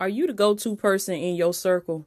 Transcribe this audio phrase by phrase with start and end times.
[0.00, 2.06] Are you the go to person in your circle?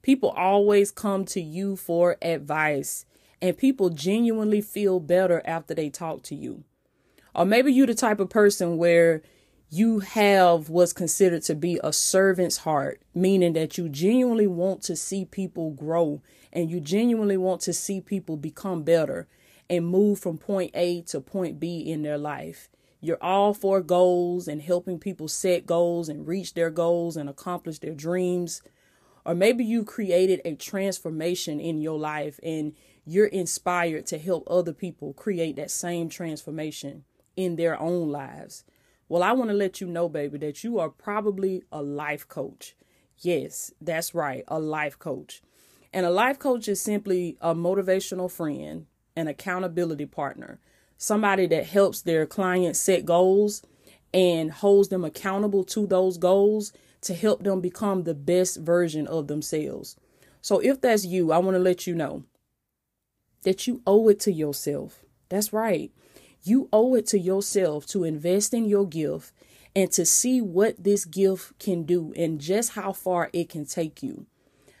[0.00, 3.04] People always come to you for advice,
[3.42, 6.62] and people genuinely feel better after they talk to you.
[7.34, 9.22] Or maybe you're the type of person where
[9.68, 14.94] you have what's considered to be a servant's heart, meaning that you genuinely want to
[14.94, 16.22] see people grow
[16.52, 19.26] and you genuinely want to see people become better
[19.68, 22.68] and move from point A to point B in their life.
[23.00, 27.78] You're all for goals and helping people set goals and reach their goals and accomplish
[27.78, 28.62] their dreams.
[29.24, 34.72] Or maybe you created a transformation in your life and you're inspired to help other
[34.72, 37.04] people create that same transformation
[37.36, 38.64] in their own lives.
[39.08, 42.74] Well, I want to let you know, baby, that you are probably a life coach.
[43.18, 45.42] Yes, that's right, a life coach.
[45.92, 50.58] And a life coach is simply a motivational friend, an accountability partner,
[50.96, 53.62] somebody that helps their clients set goals
[54.12, 59.28] and holds them accountable to those goals to help them become the best version of
[59.28, 59.96] themselves.
[60.40, 62.24] So if that's you, I want to let you know
[63.42, 65.04] that you owe it to yourself.
[65.28, 65.92] That's right.
[66.42, 69.32] You owe it to yourself to invest in your gift
[69.74, 74.02] and to see what this gift can do and just how far it can take
[74.02, 74.26] you.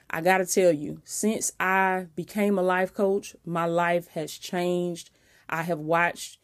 [0.08, 5.10] I got to tell you, since I became a life coach, my life has changed.
[5.48, 6.38] I have watched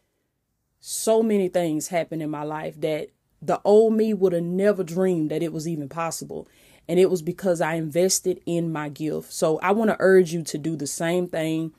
[0.80, 3.08] so many things happen in my life that
[3.40, 6.48] the old me would have never dreamed that it was even possible.
[6.88, 9.32] And it was because I invested in my gift.
[9.32, 11.72] So I want to urge you to do the same thing.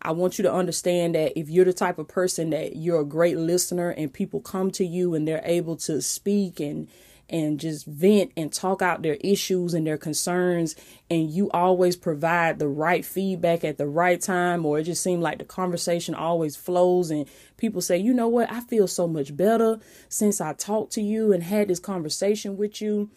[0.00, 3.04] I want you to understand that if you're the type of person that you're a
[3.04, 6.88] great listener and people come to you and they're able to speak and
[7.28, 10.76] and just vent and talk out their issues and their concerns
[11.10, 15.22] and you always provide the right feedback at the right time or it just seems
[15.22, 19.36] like the conversation always flows and people say you know what i feel so much
[19.36, 23.10] better since i talked to you and had this conversation with you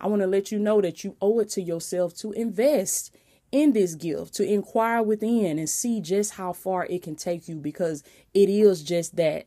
[0.00, 3.14] i want to let you know that you owe it to yourself to invest
[3.54, 7.54] in this gift to inquire within and see just how far it can take you
[7.54, 8.02] because
[8.34, 9.46] it is just that.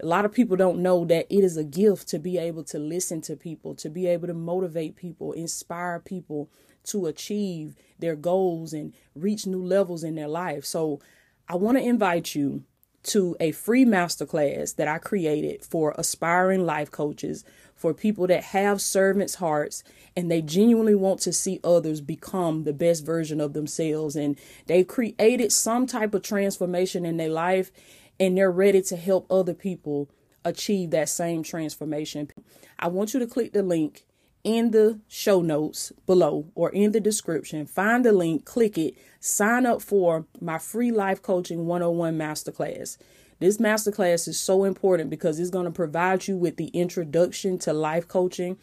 [0.00, 2.78] A lot of people don't know that it is a gift to be able to
[2.78, 6.50] listen to people, to be able to motivate people, inspire people
[6.84, 10.64] to achieve their goals and reach new levels in their life.
[10.64, 11.00] So,
[11.48, 12.64] I want to invite you
[13.04, 17.44] to a free masterclass that I created for aspiring life coaches,
[17.76, 19.84] for people that have servants' hearts
[20.16, 24.16] and they genuinely want to see others become the best version of themselves.
[24.16, 24.36] And
[24.66, 27.70] they've created some type of transformation in their life
[28.18, 30.08] and they're ready to help other people
[30.44, 32.30] achieve that same transformation.
[32.78, 34.04] I want you to click the link
[34.44, 37.66] in the show notes below or in the description.
[37.66, 42.96] Find the link, click it, sign up for my free life coaching 101 masterclass.
[43.40, 47.72] This masterclass is so important because it's going to provide you with the introduction to
[47.72, 48.56] life coaching.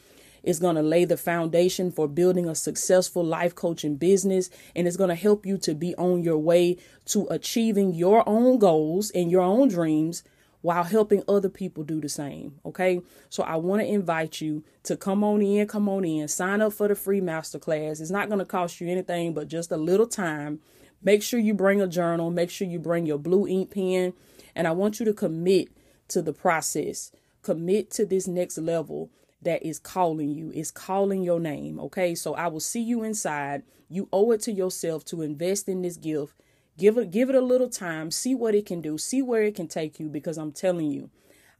[0.43, 4.49] It's going to lay the foundation for building a successful life coaching business.
[4.75, 8.59] And it's going to help you to be on your way to achieving your own
[8.59, 10.23] goals and your own dreams
[10.61, 12.55] while helping other people do the same.
[12.65, 13.01] Okay.
[13.29, 16.73] So I want to invite you to come on in, come on in, sign up
[16.73, 18.01] for the free masterclass.
[18.01, 20.59] It's not going to cost you anything but just a little time.
[21.01, 24.13] Make sure you bring a journal, make sure you bring your blue ink pen,
[24.55, 25.67] and I want you to commit
[26.07, 27.11] to the process.
[27.41, 29.09] Commit to this next level
[29.43, 31.79] that is calling you, is calling your name.
[31.79, 33.63] Okay, so I will see you inside.
[33.89, 36.33] You owe it to yourself to invest in this gift.
[36.77, 38.09] Give it, give it a little time.
[38.11, 38.97] See what it can do.
[38.97, 40.09] See where it can take you.
[40.09, 41.11] Because I'm telling you,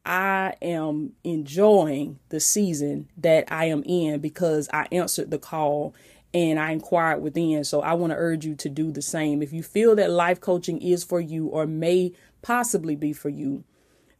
[0.05, 5.93] I am enjoying the season that I am in because I answered the call
[6.33, 7.63] and I inquired within.
[7.63, 9.43] So I want to urge you to do the same.
[9.43, 13.63] If you feel that life coaching is for you or may possibly be for you,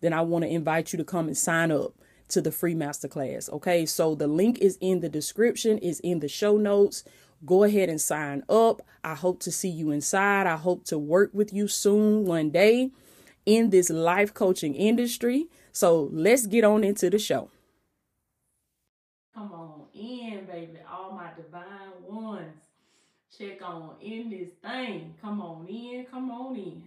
[0.02, 1.94] then I want to invite you to come and sign up
[2.34, 3.50] to the free masterclass.
[3.50, 7.04] Okay, so the link is in the description, is in the show notes.
[7.46, 8.82] Go ahead and sign up.
[9.04, 10.48] I hope to see you inside.
[10.48, 12.92] I hope to work with you soon one day
[13.46, 15.48] in this life coaching industry.
[15.72, 17.50] So let's get on into the show.
[19.36, 20.79] Come on in, baby.
[20.91, 22.53] All my divine ones.
[23.38, 25.16] Check on in this thing.
[25.22, 26.06] Come on in.
[26.09, 26.84] Come on in.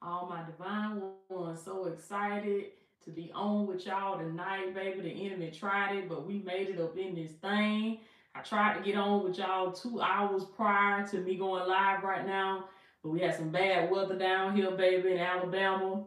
[0.00, 1.60] All my divine ones.
[1.64, 2.66] So excited
[3.04, 5.00] to be on with y'all tonight, baby.
[5.00, 7.98] The enemy tried it, but we made it up in this thing.
[8.34, 12.26] I tried to get on with y'all two hours prior to me going live right
[12.26, 12.66] now,
[13.02, 16.04] but we had some bad weather down here, baby, in Alabama.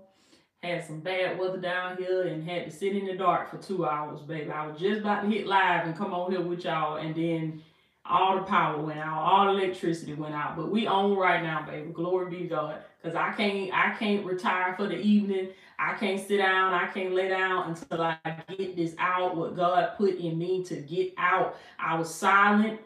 [0.63, 3.86] Had some bad weather down here and had to sit in the dark for two
[3.86, 4.50] hours, baby.
[4.50, 7.62] I was just about to hit live and come on here with y'all, and then
[8.06, 10.56] all the power went out, all the electricity went out.
[10.56, 11.91] But we on right now, baby.
[11.91, 12.77] Glory be God.
[13.05, 15.49] Cause I can't I can't retire for the evening.
[15.77, 16.73] I can't sit down.
[16.73, 18.17] I can't lay down until I
[18.57, 19.37] get this out.
[19.37, 21.55] What God put in me to get out.
[21.77, 22.79] I was silent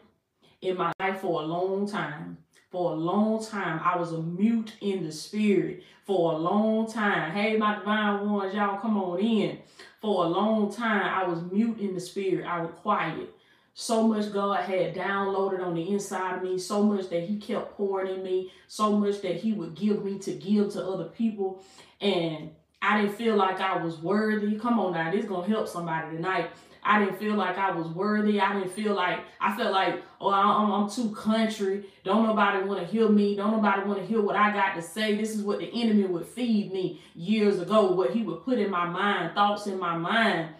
[0.60, 2.36] in my life for a long time.
[2.70, 5.84] For a long time, I was a mute in the spirit.
[6.04, 9.58] For a long time, hey, my divine ones, y'all come on in.
[10.02, 12.46] For a long time, I was mute in the spirit.
[12.46, 13.34] I was quiet.
[13.80, 17.78] So much God had downloaded on the inside of me, so much that He kept
[17.78, 21.64] pouring in me, so much that He would give me to give to other people.
[21.98, 22.50] And
[22.82, 24.58] I didn't feel like I was worthy.
[24.58, 26.50] Come on now, this is gonna help somebody tonight.
[26.82, 28.38] I didn't feel like I was worthy.
[28.38, 31.86] I didn't feel like I felt like, oh, I'm, I'm too country.
[32.04, 33.34] Don't nobody want to hear me.
[33.34, 35.14] Don't nobody want to hear what I got to say.
[35.14, 37.92] This is what the enemy would feed me years ago.
[37.92, 40.50] What he would put in my mind, thoughts in my mind,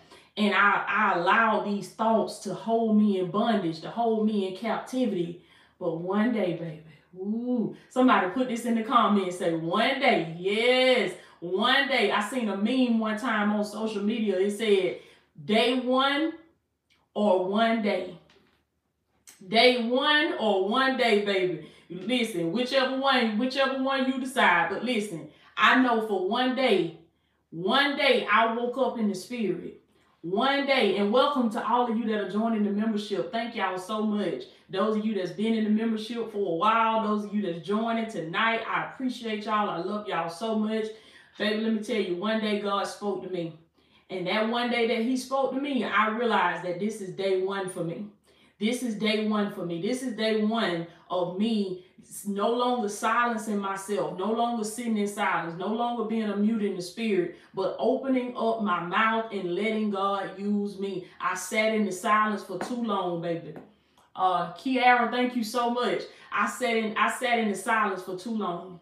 [0.40, 4.56] and I I allowed these thoughts to hold me in bondage, to hold me in
[4.56, 5.42] captivity.
[5.78, 6.82] But one day, baby,
[7.18, 9.38] ooh, somebody put this in the comments.
[9.38, 12.10] Say one day, yes, one day.
[12.10, 14.38] I seen a meme one time on social media.
[14.38, 15.00] It said
[15.44, 16.32] Day one
[17.14, 18.18] or one day.
[19.46, 21.66] Day one or one day, baby.
[21.88, 24.68] Listen, whichever one, whichever one you decide.
[24.70, 26.98] But listen, I know for one day,
[27.50, 29.80] one day I woke up in the spirit.
[30.22, 33.32] One day, and welcome to all of you that are joining the membership.
[33.32, 34.42] Thank y'all so much.
[34.68, 37.66] Those of you that's been in the membership for a while, those of you that's
[37.66, 39.70] joining tonight, I appreciate y'all.
[39.70, 40.84] I love y'all so much.
[41.38, 43.58] Baby, let me tell you, one day God spoke to me.
[44.10, 47.40] And that one day that he spoke to me, I realized that this is day
[47.40, 48.04] one for me.
[48.58, 49.80] This is day one for me.
[49.80, 51.86] This is day one of me
[52.26, 56.74] no longer silencing myself, no longer sitting in silence, no longer being a mute in
[56.74, 61.06] the spirit, but opening up my mouth and letting God use me.
[61.20, 63.54] I sat in the silence for too long, baby.
[64.16, 66.02] Uh, Kiara, thank you so much.
[66.32, 68.80] I sat in I sat in the silence for too long.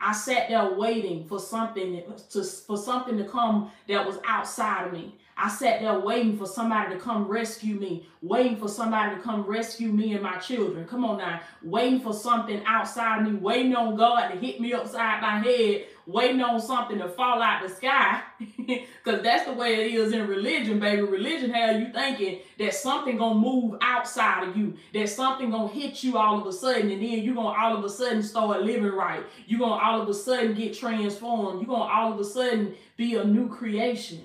[0.00, 4.92] I sat there waiting for something to for something to come that was outside of
[4.92, 5.16] me.
[5.36, 9.42] I sat there waiting for somebody to come rescue me, waiting for somebody to come
[9.42, 10.86] rescue me and my children.
[10.86, 14.72] Come on now, waiting for something outside of me, waiting on God to hit me
[14.74, 18.22] upside my head, waiting on something to fall out the sky.
[19.04, 21.02] Because that's the way it is in religion, baby.
[21.02, 26.02] Religion has you thinking that something gonna move outside of you, that something gonna hit
[26.02, 28.84] you all of a sudden, and then you're gonna all of a sudden start living
[28.84, 29.22] right.
[29.46, 31.60] You're gonna all of a sudden get transformed.
[31.60, 34.22] You're gonna all of a sudden be a new creation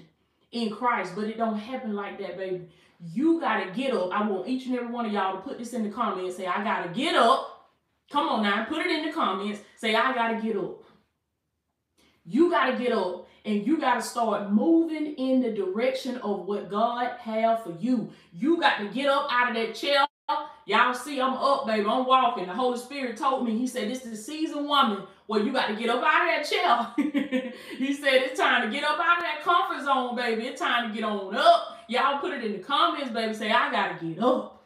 [0.51, 2.67] in Christ, but it don't happen like that, baby.
[3.13, 4.11] You got to get up.
[4.11, 6.35] I want each and every one of y'all to put this in the comments.
[6.35, 7.69] Say, I got to get up.
[8.11, 9.61] Come on now, put it in the comments.
[9.77, 10.83] Say, I got to get up.
[12.25, 16.45] You got to get up and you got to start moving in the direction of
[16.45, 18.11] what God have for you.
[18.33, 20.05] You got to get up out of that chair.
[20.65, 21.87] Y'all see, I'm up, baby.
[21.87, 22.45] I'm walking.
[22.45, 25.75] The Holy Spirit told me, He said, This is season woman well, you got to
[25.75, 27.53] get up out of that chair.
[27.77, 30.47] he said it's time to get up out of that comfort zone, baby.
[30.47, 31.77] It's time to get on up.
[31.87, 33.35] Y'all put it in the comments, baby.
[33.35, 34.65] Say, I got to get up.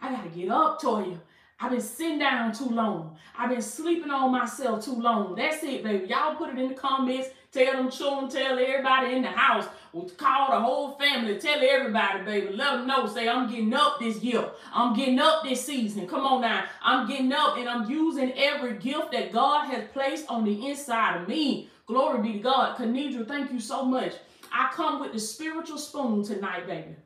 [0.00, 1.18] I got to get up, Toya.
[1.60, 3.18] I've been sitting down too long.
[3.36, 5.34] I've been sleeping on myself too long.
[5.34, 6.06] That's it, baby.
[6.06, 7.28] Y'all put it in the comments.
[7.52, 9.66] Tell them children, tell everybody in the house.
[9.92, 11.38] Call the whole family.
[11.38, 12.56] Tell everybody, baby.
[12.56, 13.06] Let them know.
[13.06, 14.48] Say, I'm getting up this year.
[14.72, 16.08] I'm getting up this season.
[16.08, 16.64] Come on now.
[16.82, 21.20] I'm getting up and I'm using every gift that God has placed on the inside
[21.20, 21.68] of me.
[21.86, 22.78] Glory be to God.
[22.78, 24.14] Kenedra, thank you so much.
[24.50, 26.96] I come with the spiritual spoon tonight, baby.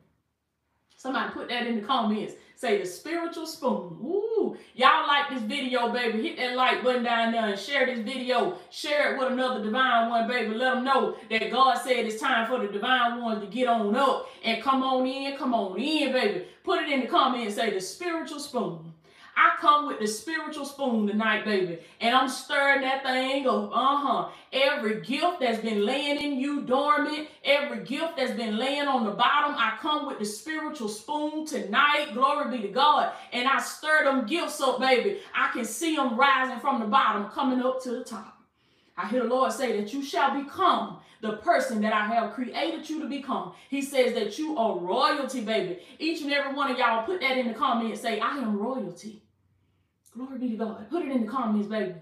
[0.95, 2.33] Somebody put that in the comments.
[2.57, 3.99] Say the spiritual spoon.
[4.03, 6.27] Ooh, y'all like this video, baby.
[6.27, 8.57] Hit that like button down there and share this video.
[8.71, 10.55] Share it with another divine one, baby.
[10.55, 13.95] Let them know that God said it's time for the divine ones to get on
[13.95, 15.37] up and come on in.
[15.37, 16.47] Come on in, baby.
[16.63, 17.57] Put it in the comments.
[17.57, 18.91] Say the spiritual spoon.
[19.37, 24.29] I come with the spiritual spoon tonight, baby, and I'm stirring that thing of, uh-huh,
[24.51, 29.11] every gift that's been laying in you dormant, every gift that's been laying on the
[29.11, 34.05] bottom, I come with the spiritual spoon tonight, glory be to God, and I stir
[34.05, 35.19] them gifts up, baby.
[35.35, 38.37] I can see them rising from the bottom, coming up to the top.
[38.97, 42.89] I hear the Lord say that you shall become the person that I have created
[42.89, 43.53] you to become.
[43.69, 45.79] He says that you are royalty, baby.
[45.99, 48.01] Each and every one of y'all put that in the comments.
[48.01, 49.21] Say, I am royalty.
[50.17, 50.89] Glory be to God.
[50.89, 51.93] Put it in the comments, baby.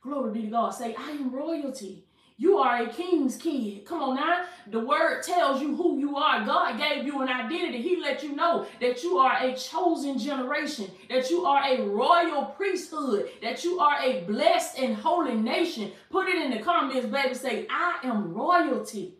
[0.00, 0.70] Glory be to God.
[0.70, 2.04] Say, I am royalty.
[2.36, 3.84] You are a king's kid.
[3.84, 4.44] Come on now.
[4.68, 6.44] The word tells you who you are.
[6.44, 7.82] God gave you an identity.
[7.82, 12.44] He let you know that you are a chosen generation, that you are a royal
[12.44, 15.90] priesthood, that you are a blessed and holy nation.
[16.10, 17.34] Put it in the comments, baby.
[17.34, 19.14] Say, I am royalty.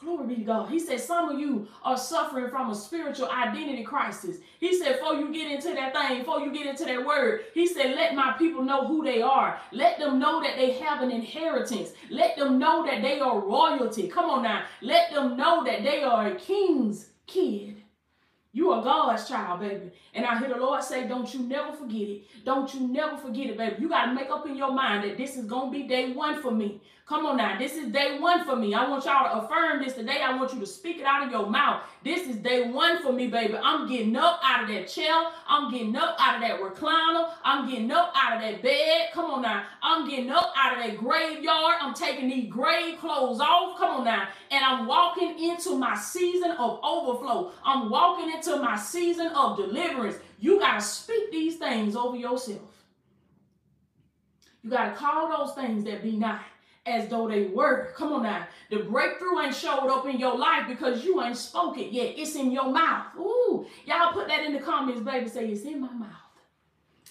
[0.00, 0.70] Glory be to God.
[0.70, 4.36] He said some of you are suffering from a spiritual identity crisis.
[4.60, 7.66] He said, before you get into that thing, before you get into that word, he
[7.66, 9.60] said, let my people know who they are.
[9.72, 11.90] Let them know that they have an inheritance.
[12.10, 14.06] Let them know that they are royalty.
[14.06, 14.66] Come on now.
[14.82, 17.82] Let them know that they are a king's kid.
[18.52, 19.90] You are God's child, baby.
[20.18, 22.24] And I hear the Lord say, don't you never forget it.
[22.44, 23.76] Don't you never forget it, baby.
[23.78, 26.12] You got to make up in your mind that this is going to be day
[26.12, 26.80] one for me.
[27.08, 27.58] Come on now.
[27.58, 28.74] This is day one for me.
[28.74, 30.20] I want y'all to affirm this today.
[30.22, 31.82] I want you to speak it out of your mouth.
[32.04, 33.56] This is day one for me, baby.
[33.56, 35.14] I'm getting up out of that chair.
[35.48, 37.30] I'm getting up out of that recliner.
[37.44, 39.08] I'm getting up out of that bed.
[39.14, 39.64] Come on now.
[39.82, 41.76] I'm getting up out of that graveyard.
[41.80, 43.78] I'm taking these grave clothes off.
[43.78, 44.28] Come on now.
[44.50, 47.52] And I'm walking into my season of overflow.
[47.64, 50.07] I'm walking into my season of deliverance.
[50.40, 52.84] You got to speak these things over yourself.
[54.62, 56.40] You got to call those things that be not
[56.86, 57.92] as though they were.
[57.96, 58.46] Come on now.
[58.70, 62.14] The breakthrough ain't showed up in your life because you ain't spoke it yet.
[62.16, 63.06] It's in your mouth.
[63.18, 65.28] Ooh, y'all put that in the comments, baby.
[65.28, 66.10] Say, it's in my mouth.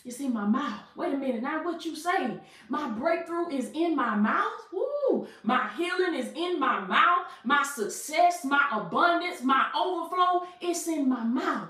[0.06, 0.82] It's in my mouth.
[0.96, 1.42] Wait a minute.
[1.42, 2.38] Now what you say?
[2.70, 4.54] My breakthrough is in my mouth.
[4.74, 7.26] Ooh, my healing is in my mouth.
[7.44, 11.70] My success, my abundance, my overflow, it's in my mouth.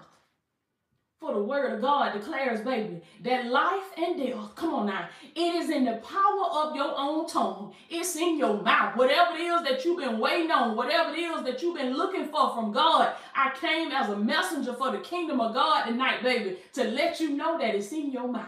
[1.20, 5.56] For the word of God declares, baby, that life and death, come on now, it
[5.56, 7.74] is in the power of your own tongue.
[7.90, 8.96] It's in your mouth.
[8.96, 12.28] Whatever it is that you've been waiting on, whatever it is that you've been looking
[12.28, 16.58] for from God, I came as a messenger for the kingdom of God tonight, baby,
[16.74, 18.46] to let you know that it's in your mouth.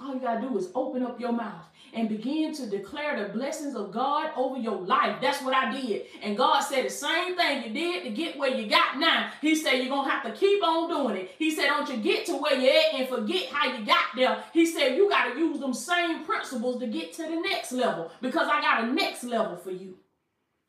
[0.00, 1.64] All you got to do is open up your mouth
[1.96, 5.16] and begin to declare the blessings of God over your life.
[5.20, 6.02] That's what I did.
[6.22, 9.32] And God said the same thing you did to get where you got now.
[9.40, 11.30] He said you're going to have to keep on doing it.
[11.38, 14.44] He said don't you get to where you're at and forget how you got there.
[14.52, 18.12] He said you got to use them same principles to get to the next level
[18.20, 19.96] because I got a next level for you.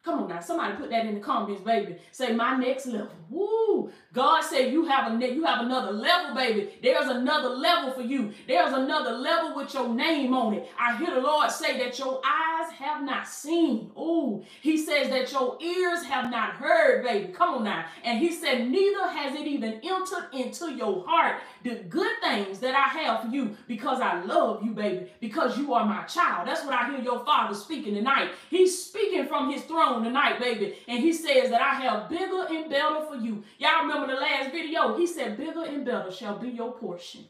[0.04, 1.98] Come on now, somebody put that in the comments, baby.
[2.12, 3.12] Say my next level.
[3.30, 3.92] Woo!
[4.14, 6.70] God said you have a you have another level, baby.
[6.82, 8.32] There's another level for you.
[8.48, 10.70] There's another level with your name on it.
[10.80, 13.92] I hear the Lord say that your eyes have not seen.
[13.98, 17.34] Ooh, He says that your ears have not heard, baby.
[17.34, 17.86] Come on now.
[18.04, 22.76] And He said neither has it even entered into your heart the good things that
[22.76, 25.12] I have for you because I love you, baby.
[25.20, 26.48] Because you are my child.
[26.48, 28.32] That's what I hear your Father speaking tonight.
[28.50, 30.76] He's speaking from His throne tonight, baby.
[30.88, 33.44] And he says that I have bigger and better for you.
[33.58, 34.98] Y'all remember the last video?
[34.98, 37.26] He said, bigger and better shall be your portion.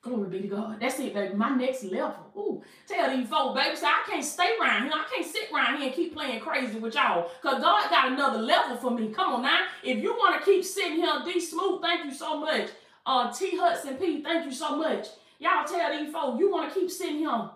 [0.00, 0.78] Glory be to God.
[0.80, 1.34] That's it, baby.
[1.34, 2.30] My next level.
[2.36, 4.92] Ooh, tell these folks, baby, so I can't stay around here.
[4.94, 7.30] I can't sit around here and keep playing crazy with y'all.
[7.42, 9.08] Because God got another level for me.
[9.08, 9.66] Come on now.
[9.82, 12.70] If you want to keep sitting here, D Smooth, thank you so much.
[13.04, 15.08] Uh, T Hudson P, thank you so much.
[15.40, 17.50] Y'all tell these folks, you want to keep sitting here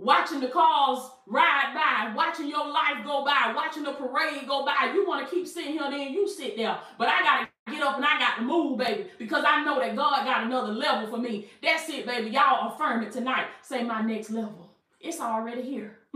[0.00, 4.90] watching the cars ride by, watching your life go by, watching the parade go by.
[4.94, 6.78] You want to keep sitting here, then you sit there.
[6.98, 9.78] But I got to get up and I got to move, baby, because I know
[9.78, 11.50] that God got another level for me.
[11.62, 12.30] That's it, baby.
[12.30, 13.46] Y'all affirm it tonight.
[13.62, 14.70] Say my next level.
[15.00, 15.99] It's already here.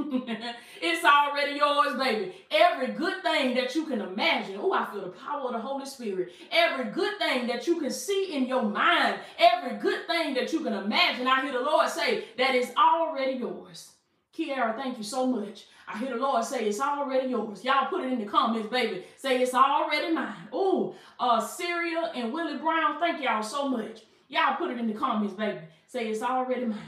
[0.82, 2.34] it's already yours, baby.
[2.50, 4.58] Every good thing that you can imagine.
[4.60, 6.32] Oh, I feel the power of the Holy Spirit.
[6.50, 9.20] Every good thing that you can see in your mind.
[9.38, 11.28] Every good thing that you can imagine.
[11.28, 13.92] I hear the Lord say that is already yours.
[14.36, 15.66] Kiara, thank you so much.
[15.86, 17.62] I hear the Lord say it's already yours.
[17.62, 19.04] Y'all put it in the comments, baby.
[19.16, 20.48] Say it's already mine.
[20.52, 24.02] Oh, uh, Syria and Willie Brown, thank y'all so much.
[24.26, 25.60] Y'all put it in the comments, baby.
[25.86, 26.78] Say it's already mine.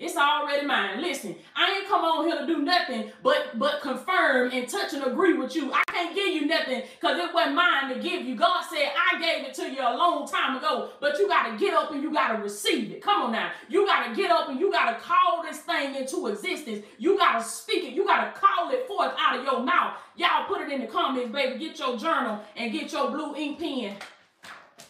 [0.00, 1.02] It's already mine.
[1.02, 5.04] Listen, I ain't come on here to do nothing but but confirm and touch and
[5.04, 5.70] agree with you.
[5.74, 8.34] I can't give you nothing because it wasn't mine to give you.
[8.34, 11.58] God said I gave it to you a long time ago, but you got to
[11.58, 13.02] get up and you got to receive it.
[13.02, 13.50] Come on now.
[13.68, 16.82] You got to get up and you got to call this thing into existence.
[16.96, 17.92] You got to speak it.
[17.92, 19.98] You got to call it forth out of your mouth.
[20.16, 21.58] Y'all put it in the comments, baby.
[21.58, 23.96] Get your journal and get your blue ink pen.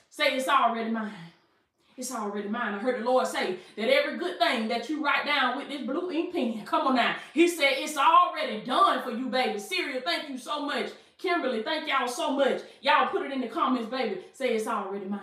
[0.09, 1.29] Say it's already mine.
[1.97, 2.75] It's already mine.
[2.75, 5.82] I heard the Lord say that every good thing that you write down with this
[5.82, 7.16] blue ink pen, come on now.
[7.35, 9.59] He said it's already done for you, baby.
[9.59, 10.90] Syria, thank you so much.
[11.18, 12.62] Kimberly, thank y'all so much.
[12.80, 14.23] Y'all put it in the comments, baby.
[14.32, 15.20] Say it's already mine.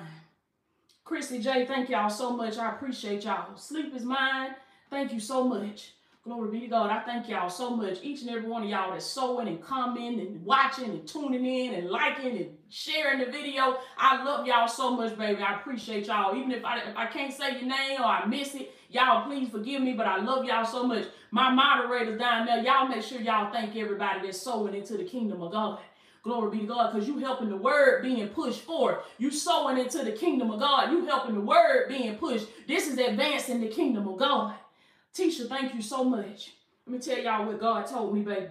[1.04, 2.58] Chrissy J, thank y'all so much.
[2.58, 3.56] I appreciate y'all.
[3.56, 4.52] Sleep is mine.
[4.90, 5.94] Thank you so much.
[6.24, 6.92] Glory be to God.
[6.92, 8.00] I thank y'all so much.
[8.04, 11.74] Each and every one of y'all that's sowing and commenting and watching and tuning in
[11.76, 13.78] and liking and sharing the video.
[13.98, 15.42] I love y'all so much, baby.
[15.42, 16.36] I appreciate y'all.
[16.36, 19.50] Even if I if I can't say your name or I miss it, y'all please
[19.50, 21.06] forgive me, but I love y'all so much.
[21.32, 25.42] My moderators down there, y'all make sure y'all thank everybody that's sowing into the kingdom
[25.42, 25.80] of God.
[26.24, 29.00] Glory be to God, because you helping the word being pushed forward.
[29.18, 30.92] You sowing into the kingdom of God.
[30.92, 32.48] You helping the word being pushed.
[32.68, 34.56] This is advancing the kingdom of God.
[35.16, 36.52] Tisha, thank you so much.
[36.86, 38.50] Let me tell y'all what God told me, baby.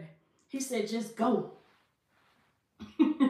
[0.48, 1.52] He said, just go.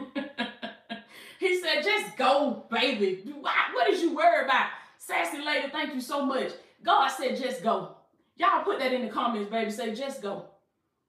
[1.67, 3.23] said, just go, baby.
[3.39, 4.69] What is you worried about?
[4.97, 6.51] Sassy lady, thank you so much.
[6.83, 7.95] God said, just go.
[8.35, 9.71] Y'all put that in the comments, baby.
[9.71, 10.45] Say, just go.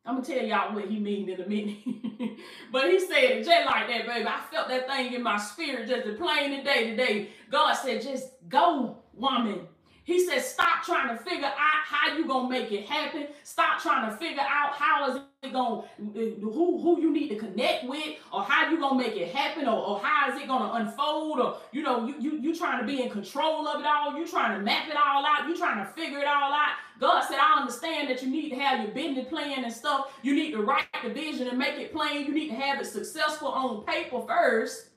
[0.05, 1.77] I'm gonna tell y'all what he mean in a minute.
[2.73, 4.27] but he said it just like that, baby.
[4.27, 7.31] I felt that thing in my spirit just plain today today.
[7.51, 9.69] God said, just go, woman.
[10.09, 13.27] He said, stop trying to figure out how you gonna make it happen.
[13.43, 15.83] Stop trying to figure out how is it gonna
[16.15, 19.77] who who you need to connect with or how you gonna make it happen or,
[19.77, 23.03] or how is it gonna unfold or you know you, you you trying to be
[23.03, 25.93] in control of it all, you trying to map it all out, you trying to
[25.93, 26.77] figure it all out.
[26.99, 30.11] God said, I understand that you need to have your business plan and stuff.
[30.23, 32.25] You need to write the vision and make it plain.
[32.25, 34.89] You need to have it successful on paper first.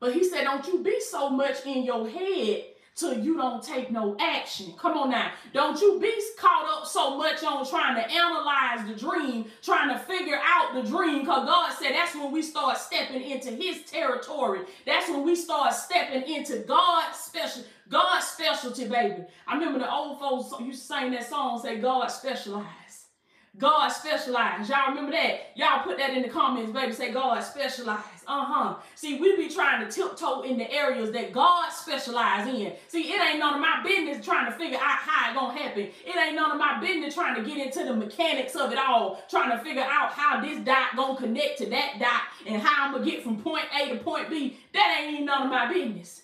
[0.00, 2.64] But he said, Don't you be so much in your head
[2.96, 4.72] till you don't take no action.
[4.78, 5.30] Come on now.
[5.52, 9.98] Don't you be caught up so much on trying to analyze the dream, trying to
[9.98, 14.60] figure out the dream, because God said that's when we start stepping into his territory.
[14.86, 19.24] That's when we start stepping into God's special, God's specialty, baby.
[19.46, 22.66] I remember the old folks used to sing that song, say God specialized.
[23.58, 24.68] God specialized.
[24.68, 25.52] Y'all remember that?
[25.54, 26.92] Y'all put that in the comments, baby.
[26.92, 28.04] Say God specialized.
[28.26, 28.76] Uh-huh.
[28.94, 32.72] See, we be trying to tiptoe in the areas that God specializes in.
[32.88, 35.82] See, it ain't none of my business trying to figure out how it gonna happen.
[35.84, 39.22] It ain't none of my business trying to get into the mechanics of it all,
[39.30, 42.92] trying to figure out how this dot gonna connect to that dot and how I'm
[42.92, 44.58] gonna get from point A to point B.
[44.74, 46.22] That ain't even none of my business.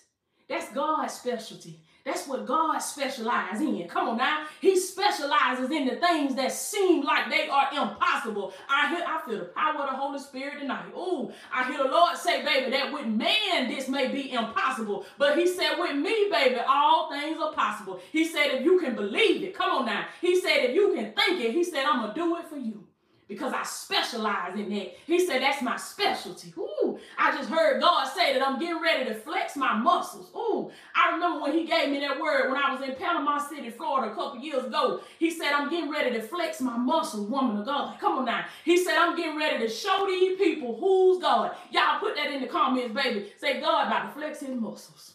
[0.49, 1.79] That's God's specialty.
[2.05, 3.87] That's what God specializes in.
[3.87, 4.45] Come on now.
[4.59, 8.53] He specializes in the things that seem like they are impossible.
[8.67, 10.85] I hear, I feel the power of the Holy Spirit tonight.
[10.97, 15.05] Ooh, I hear the Lord say, baby, that with man this may be impossible.
[15.17, 18.01] But he said, with me, baby, all things are possible.
[18.11, 20.05] He said, if you can believe it, come on now.
[20.19, 22.85] He said, if you can think it, he said, I'm to do it for you
[23.27, 24.93] because I specialize in that.
[25.05, 26.53] He said, that's my specialty.
[26.57, 30.29] Ooh, I just heard God say that I'm getting ready to flex my muscles.
[30.35, 33.69] Ooh, I remember when he gave me that word when I was in Panama City,
[33.69, 35.01] Florida a couple years ago.
[35.19, 37.99] He said, I'm getting ready to flex my muscles, woman of God.
[37.99, 38.45] Come on now.
[38.65, 41.55] He said, I'm getting ready to show these people who's God.
[41.71, 43.31] Y'all put that in the comments, baby.
[43.39, 45.12] Say, God about to flex his muscles.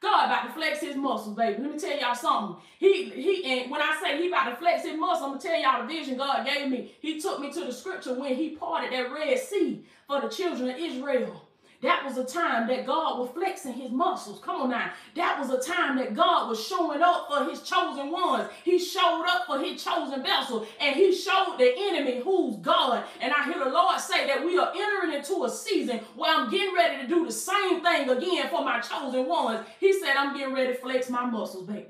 [0.00, 1.60] God about to flex his muscles, baby.
[1.60, 2.62] Let me tell y'all something.
[2.78, 5.60] He he and when I say he about to flex his muscles, I'm gonna tell
[5.60, 6.94] y'all the vision God gave me.
[7.00, 10.70] He took me to the scripture when he parted that Red Sea for the children
[10.70, 11.47] of Israel.
[11.80, 14.40] That was a time that God was flexing his muscles.
[14.40, 14.90] Come on now.
[15.14, 18.48] That was a time that God was showing up for his chosen ones.
[18.64, 23.04] He showed up for his chosen vessel and he showed the enemy who's God.
[23.20, 26.50] And I hear the Lord say that we are entering into a season where I'm
[26.50, 29.64] getting ready to do the same thing again for my chosen ones.
[29.78, 31.86] He said, I'm getting ready to flex my muscles, baby.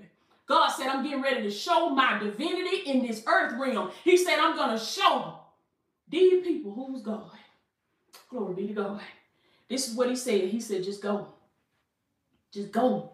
[0.47, 3.91] God said, I'm getting ready to show my divinity in this earth realm.
[4.05, 5.35] He said, I'm going to show
[6.11, 7.31] these people who's God.
[8.31, 9.01] Glory be to God.
[9.69, 10.43] This is what he said.
[10.43, 11.29] He said, just go.
[12.53, 13.13] Just go.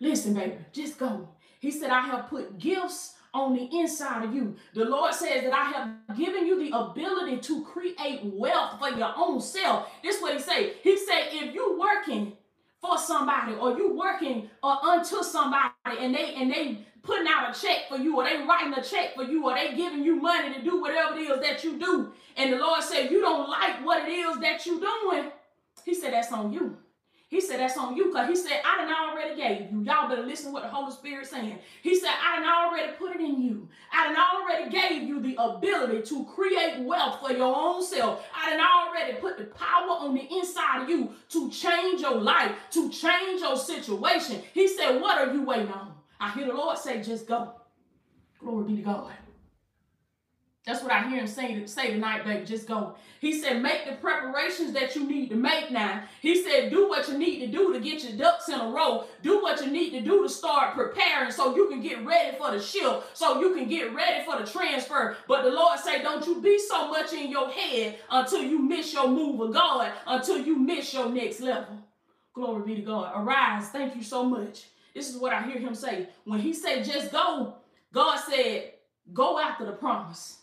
[0.00, 1.28] Listen, baby, just go.
[1.60, 4.56] He said, I have put gifts on the inside of you.
[4.74, 9.12] The Lord says that I have given you the ability to create wealth for your
[9.16, 9.88] own self.
[10.02, 10.74] This is what he said.
[10.82, 12.34] He said, if you working
[12.80, 17.60] for somebody or you working uh, unto somebody and they and they putting out a
[17.60, 20.54] check for you or they writing a check for you or they giving you money
[20.54, 23.84] to do whatever it is that you do and the Lord said you don't like
[23.84, 25.30] what it is that you doing
[25.88, 26.76] he said, that's on you.
[27.30, 29.82] He said, that's on you because he said, I done already gave you.
[29.82, 31.58] Y'all better listen to what the Holy Spirit saying.
[31.82, 33.68] He said, I done already put it in you.
[33.90, 38.22] I done already gave you the ability to create wealth for your own self.
[38.34, 42.52] I done already put the power on the inside of you to change your life,
[42.72, 44.42] to change your situation.
[44.52, 45.94] He said, what are you waiting on?
[46.20, 47.52] I hear the Lord say, just go.
[48.40, 49.12] Glory be to God.
[50.68, 52.44] That's what I hear him say, say tonight, baby.
[52.44, 52.94] Just go.
[53.22, 56.02] He said, make the preparations that you need to make now.
[56.20, 59.06] He said, do what you need to do to get your ducks in a row.
[59.22, 62.50] Do what you need to do to start preparing so you can get ready for
[62.50, 65.16] the shift, so you can get ready for the transfer.
[65.26, 68.92] But the Lord say, don't you be so much in your head until you miss
[68.92, 71.78] your move of God, until you miss your next level.
[72.34, 73.12] Glory be to God.
[73.16, 73.70] Arise.
[73.70, 74.64] Thank you so much.
[74.94, 76.10] This is what I hear him say.
[76.24, 77.54] When he said, just go,
[77.90, 78.74] God said,
[79.14, 80.34] go after the promise.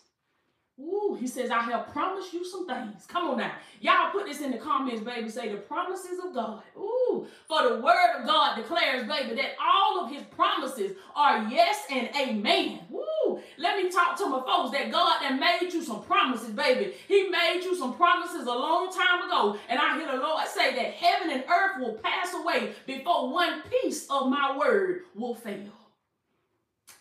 [0.78, 3.06] Ooh, he says, I have promised you some things.
[3.08, 3.54] Come on now.
[3.80, 5.30] Y'all put this in the comments, baby.
[5.30, 6.64] Say the promises of God.
[6.78, 11.86] Ooh, for the word of God declares, baby, that all of his promises are yes
[11.90, 12.82] and amen.
[12.94, 16.94] Ooh, let me talk to my folks that God that made you some promises, baby.
[17.08, 19.58] He made you some promises a long time ago.
[19.70, 23.62] And I hear the Lord say that heaven and earth will pass away before one
[23.62, 25.72] piece of my word will fail.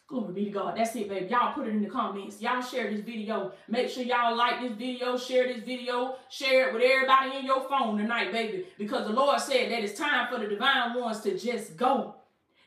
[0.07, 0.77] Glory be to God.
[0.77, 1.27] That's it, baby.
[1.31, 2.41] Y'all put it in the comments.
[2.43, 3.53] Y'all share this video.
[3.69, 7.67] Make sure y'all like this video, share this video, share it with everybody in your
[7.69, 8.67] phone tonight, baby.
[8.77, 12.17] Because the Lord said that it's time for the divine ones to just go.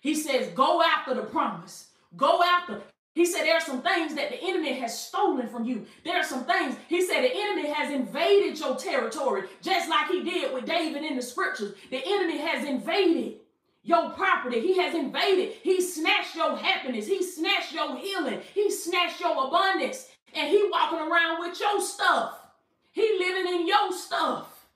[0.02, 1.90] He says, go after the promise.
[2.16, 2.82] Go after.
[3.14, 5.86] He said there are some things that the enemy has stolen from you.
[6.06, 10.24] There are some things, he said the enemy has invaded your territory, just like he
[10.24, 11.74] did with David in the scriptures.
[11.92, 13.40] The enemy has invaded
[13.88, 14.60] your property.
[14.60, 15.54] He has invaded.
[15.64, 17.08] He snatched your happiness.
[17.08, 18.42] He snatched your healing.
[18.54, 20.10] He snatched your abundance.
[20.34, 22.38] And he walking around with your stuff.
[22.92, 24.68] He living in your stuff.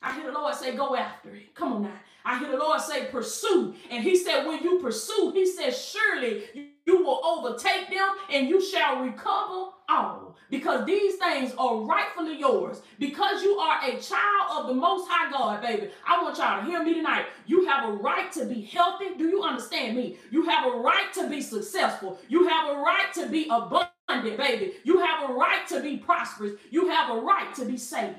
[0.00, 1.54] I hear the Lord say, go after it.
[1.54, 2.00] Come on now.
[2.24, 3.74] I hear the Lord say, pursue.
[3.90, 6.44] And he said, when you pursue, he says, surely
[6.88, 10.36] you will overtake them and you shall recover all.
[10.50, 12.80] Because these things are rightfully yours.
[12.98, 15.90] Because you are a child of the Most High God, baby.
[16.06, 17.26] I want y'all to hear me tonight.
[17.46, 19.14] You have a right to be healthy.
[19.18, 20.16] Do you understand me?
[20.30, 22.18] You have a right to be successful.
[22.28, 24.72] You have a right to be abundant, baby.
[24.84, 26.54] You have a right to be prosperous.
[26.70, 28.16] You have a right to be saved.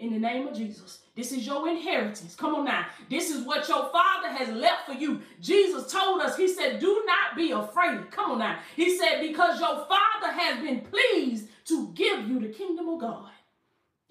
[0.00, 1.00] In the name of Jesus.
[1.14, 2.34] This is your inheritance.
[2.34, 2.86] Come on now.
[3.08, 5.22] This is what your father has left for you.
[5.40, 8.10] Jesus told us, He said, Do not be afraid.
[8.10, 8.58] Come on now.
[8.74, 13.30] He said, Because your father has been pleased to give you the kingdom of God.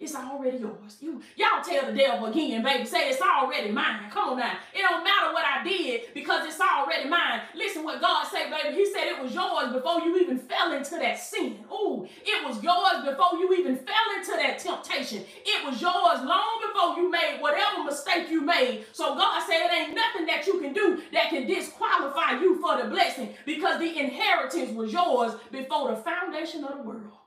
[0.03, 0.97] It's already yours.
[0.99, 2.85] You y'all tell the devil again, baby.
[2.85, 4.11] Say it's already mine.
[4.11, 4.57] Come on now.
[4.73, 7.39] It don't matter what I did because it's already mine.
[7.55, 8.75] Listen what God said, baby.
[8.75, 11.63] He said it was yours before you even fell into that sin.
[11.71, 15.23] Ooh, it was yours before you even fell into that temptation.
[15.45, 18.83] It was yours long before you made whatever mistake you made.
[18.91, 22.75] So God said it ain't nothing that you can do that can disqualify you for
[22.75, 27.22] the blessing because the inheritance was yours before the foundation of the world.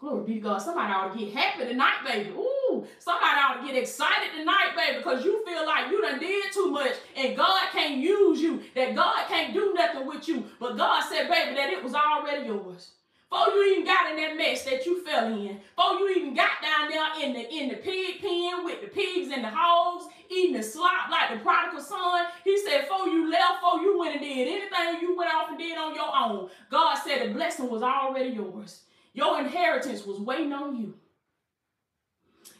[0.00, 0.58] Glory be to God.
[0.58, 2.30] Somebody ought to get happy tonight, baby.
[2.30, 6.44] Ooh, somebody ought to get excited tonight, baby, because you feel like you done did
[6.54, 10.44] too much and God can't use you, that God can't do nothing with you.
[10.58, 12.92] But God said, baby, that it was already yours.
[13.28, 16.62] Before you even got in that mess that you fell in, before you even got
[16.62, 20.56] down there in the in the pig pen with the pigs and the hogs, eating
[20.56, 24.22] the slop like the prodigal son, he said, before you left, before you went and
[24.22, 27.82] did anything you went off and did on your own, God said the blessing was
[27.82, 28.80] already yours.
[29.12, 30.94] Your inheritance was waiting on you.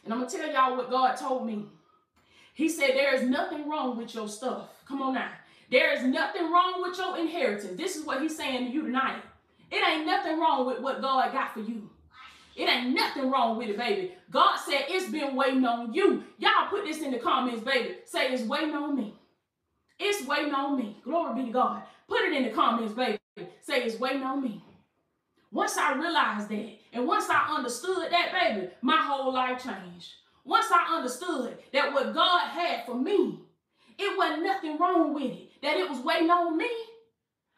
[0.04, 1.66] And I'm going to tell y'all what God told me.
[2.54, 4.68] He said, There is nothing wrong with your stuff.
[4.86, 5.30] Come on now.
[5.70, 7.76] There is nothing wrong with your inheritance.
[7.76, 9.22] This is what He's saying to you tonight.
[9.70, 11.88] It ain't nothing wrong with what God got for you.
[12.56, 14.12] It ain't nothing wrong with it, baby.
[14.30, 16.24] God said it's been waiting on you.
[16.38, 17.96] Y'all put this in the comments, baby.
[18.04, 19.14] Say it's waiting on me.
[19.98, 20.96] It's waiting on me.
[21.04, 21.82] Glory be to God.
[22.08, 23.18] Put it in the comments, baby.
[23.62, 24.62] Say it's waiting on me.
[25.52, 30.14] Once I realized that, and once I understood that, baby, my whole life changed.
[30.44, 33.40] Once I understood that what God had for me,
[33.98, 36.70] it wasn't nothing wrong with it, that it was waiting on me.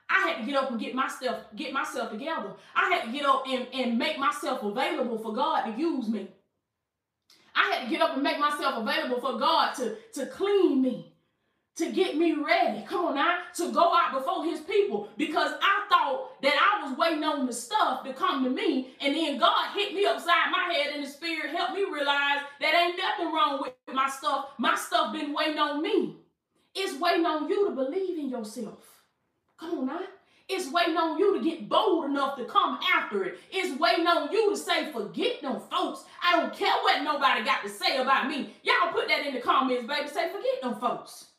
[0.08, 2.54] I had to get up and get myself, get myself together.
[2.74, 6.28] I had to get up and, and make myself available for God to use me.
[7.54, 11.11] I had to get up and make myself available for God to, to clean me
[11.76, 12.84] to get me ready.
[12.86, 16.98] Come on now, to go out before his people because I thought that I was
[16.98, 20.72] waiting on the stuff to come to me, and then God hit me upside my
[20.72, 24.50] head and the spirit helped me realize that ain't nothing wrong with my stuff.
[24.58, 26.16] My stuff been waiting on me.
[26.74, 29.02] It's waiting on you to believe in yourself.
[29.58, 30.00] Come on now.
[30.48, 33.38] It's waiting on you to get bold enough to come after it.
[33.50, 36.04] It's waiting on you to say, forget them folks.
[36.22, 38.54] I don't care what nobody got to say about me.
[38.62, 40.08] Y'all put that in the comments, baby.
[40.08, 41.31] Say, forget them folks.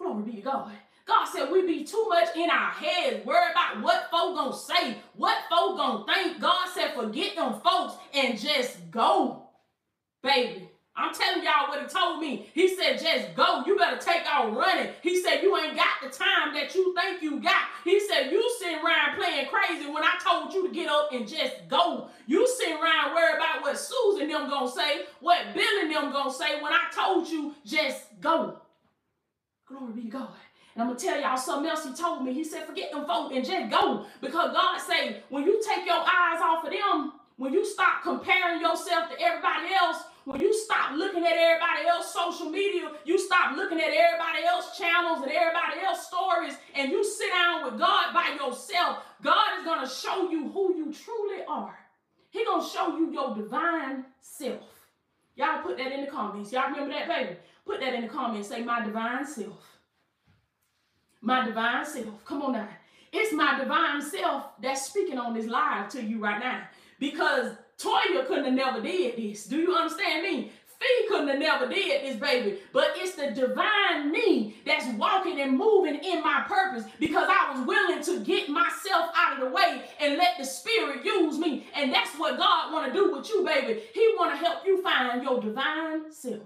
[0.00, 0.72] Glory be to God.
[1.06, 4.96] God said we be too much in our heads, worried about what folk gonna say,
[5.14, 6.40] what folk gonna think.
[6.40, 9.42] God said forget them folks and just go,
[10.22, 10.68] baby.
[10.96, 12.50] I'm telling y'all what he told me.
[12.52, 13.62] He said, just go.
[13.64, 14.92] You better take out running.
[15.02, 17.62] He said, you ain't got the time that you think you got.
[17.84, 21.26] He said, you sitting around playing crazy when I told you to get up and
[21.26, 22.08] just go.
[22.26, 26.34] You sitting around worried about what Susan them gonna say, what Bill and them gonna
[26.34, 28.58] say when I told you just go.
[29.70, 30.28] Glory be to God.
[30.74, 32.32] And I'm gonna tell y'all something else he told me.
[32.34, 34.04] He said, forget them folk and just go.
[34.20, 38.60] Because God say, when you take your eyes off of them, when you stop comparing
[38.60, 43.56] yourself to everybody else, when you stop looking at everybody else social media, you stop
[43.56, 48.12] looking at everybody else channels and everybody else stories, and you sit down with God
[48.12, 51.78] by yourself, God is gonna show you who you truly are.
[52.30, 54.60] He gonna show you your divine self.
[55.36, 56.52] Y'all put that in the comments.
[56.52, 57.36] Y'all remember that, baby?
[57.64, 58.48] Put that in the comments.
[58.48, 59.78] Say, my divine self.
[61.20, 62.24] My divine self.
[62.24, 62.68] Come on now.
[63.12, 66.62] It's my divine self that's speaking on this live to you right now.
[66.98, 69.46] Because Toya couldn't have never did this.
[69.46, 70.52] Do you understand me?
[70.80, 72.58] Fee could couldn't have never did this, baby.
[72.72, 77.66] But it's the divine me that's walking and moving in my purpose because I was
[77.66, 81.66] willing to get myself out of the way and let the spirit use me.
[81.74, 83.82] And that's what God want to do with you, baby.
[83.92, 86.40] He want to help you find your divine self.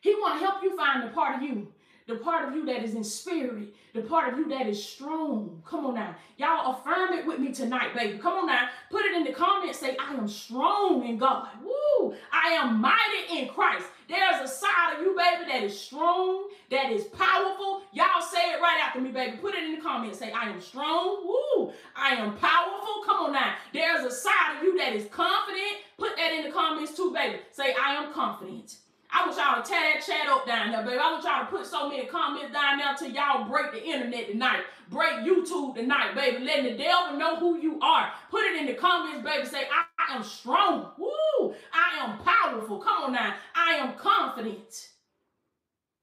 [0.00, 1.68] He want to help you find the part of you
[2.10, 5.62] the part of you that is in spirit, the part of you that is strong.
[5.64, 6.16] Come on now.
[6.36, 8.18] Y'all affirm it with me tonight, baby.
[8.18, 8.68] Come on now.
[8.90, 9.78] Put it in the comments.
[9.78, 11.48] Say, I am strong in God.
[11.62, 12.14] Woo!
[12.32, 13.86] I am mighty in Christ.
[14.08, 17.82] There's a side of you, baby, that is strong, that is powerful.
[17.92, 19.36] Y'all say it right after me, baby.
[19.36, 20.18] Put it in the comments.
[20.18, 21.26] Say, I am strong.
[21.26, 21.72] Woo!
[21.94, 23.04] I am powerful.
[23.06, 23.54] Come on now.
[23.72, 25.84] There's a side of you that is confident.
[25.96, 27.38] Put that in the comments too, baby.
[27.52, 28.74] Say, I am confident.
[29.12, 30.98] I want y'all to tear that chat up down there, baby.
[30.98, 34.28] I want y'all to put so many comments down there till y'all break the internet
[34.28, 34.62] tonight.
[34.88, 36.44] Break YouTube tonight, baby.
[36.44, 38.12] Letting the devil know who you are.
[38.30, 39.46] Put it in the comments, baby.
[39.46, 40.92] Say, I, I am strong.
[40.98, 41.54] Woo!
[41.72, 42.78] I am powerful.
[42.78, 43.34] Come on now.
[43.54, 44.88] I am confident.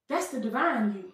[0.08, 1.12] That's the divine you.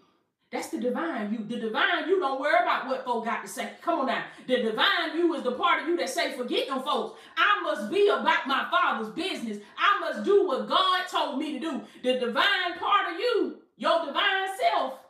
[0.55, 1.39] That's the divine you.
[1.39, 3.71] The divine you don't worry about what folk got to say.
[3.83, 4.23] Come on now.
[4.47, 7.21] The divine you is the part of you that say, forget them folks.
[7.37, 9.59] I must be about my father's business.
[9.77, 11.81] I must do what God told me to do.
[12.05, 15.01] The divine part of you, your divine self,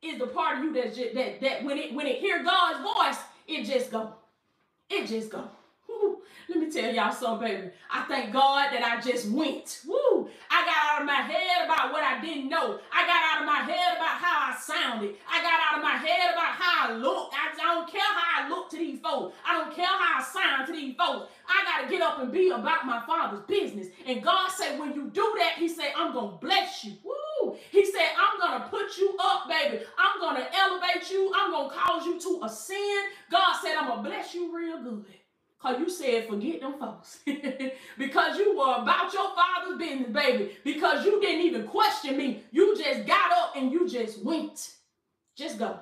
[0.00, 2.78] is the part of you that's just, that that when it when it hear God's
[2.84, 4.14] voice, it just go.
[4.88, 5.48] It just go.
[6.74, 7.70] Tell y'all something, baby.
[7.88, 9.82] I thank God that I just went.
[9.86, 10.28] Woo!
[10.50, 12.80] I got out of my head about what I didn't know.
[12.92, 15.14] I got out of my head about how I sounded.
[15.30, 17.30] I got out of my head about how I look.
[17.32, 19.36] I, I don't care how I look to these folks.
[19.46, 21.30] I don't care how I sound to these folks.
[21.46, 23.86] I got to get up and be about my father's business.
[24.04, 26.94] And God said, when you do that, He said, I'm going to bless you.
[27.04, 27.56] Woo!
[27.70, 29.84] He said, I'm going to put you up, baby.
[29.96, 31.32] I'm going to elevate you.
[31.36, 33.06] I'm going to cause you to ascend.
[33.30, 35.04] God said, I'm going to bless you real good.
[35.64, 37.20] Because you said, forget them folks.
[37.98, 40.58] because you were about your father's business, baby.
[40.62, 42.42] Because you didn't even question me.
[42.50, 44.74] You just got up and you just went.
[45.34, 45.78] Just go.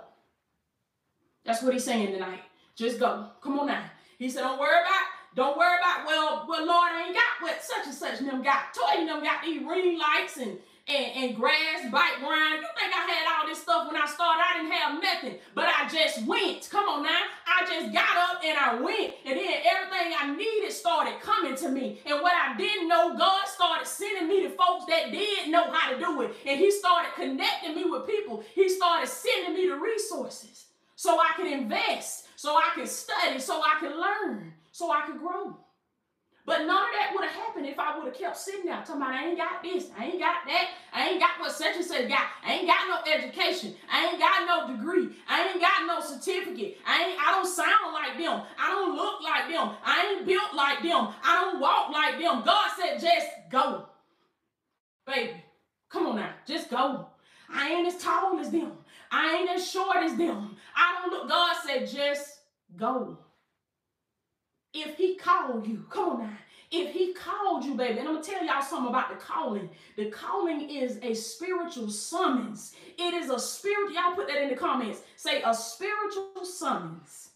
[1.44, 2.42] That's what he's saying tonight.
[2.76, 3.26] Just go.
[3.40, 3.82] Come on now.
[4.18, 5.02] He said, don't worry about
[5.34, 8.42] don't worry about, well, well, Lord, I ain't got what such and such and them
[8.42, 8.74] got.
[8.74, 12.60] Toy and them got these ring lights and and, and grass, bike grind.
[12.60, 14.42] You think I had all this stuff when I started?
[14.42, 16.68] I didn't have nothing, but I just went.
[16.70, 17.21] Come on now.
[17.72, 22.00] Just got up and I went, and then everything I needed started coming to me.
[22.04, 25.90] And what I didn't know, God started sending me to folks that did know how
[25.90, 26.32] to do it.
[26.46, 28.44] And He started connecting me with people.
[28.54, 33.62] He started sending me the resources so I could invest, so I could study, so
[33.62, 35.56] I could learn, so I could grow.
[36.44, 38.96] But none of that would have happened if I would have kept sitting there talking
[38.96, 41.84] about I ain't got this, I ain't got that, I ain't got what such and
[41.84, 45.86] such got, I ain't got no education, I ain't got no degree, I ain't got
[45.86, 50.16] no certificate, I ain't I don't sound like them, I don't look like them, I
[50.16, 52.42] ain't built like them, I don't walk like them.
[52.44, 53.86] God said, just go.
[55.06, 55.44] Baby,
[55.88, 57.06] come on now, just go.
[57.54, 58.72] I ain't as tall as them.
[59.10, 60.56] I ain't as short as them.
[60.74, 61.28] I don't look.
[61.28, 62.40] God said, just
[62.76, 63.18] go.
[64.74, 66.38] If he called you, come on now.
[66.70, 69.68] If he called you, baby, and I'm gonna tell y'all something about the calling.
[69.96, 72.74] The calling is a spiritual summons.
[72.98, 73.92] It is a spirit.
[73.92, 75.02] Y'all put that in the comments.
[75.16, 77.32] Say a spiritual summons.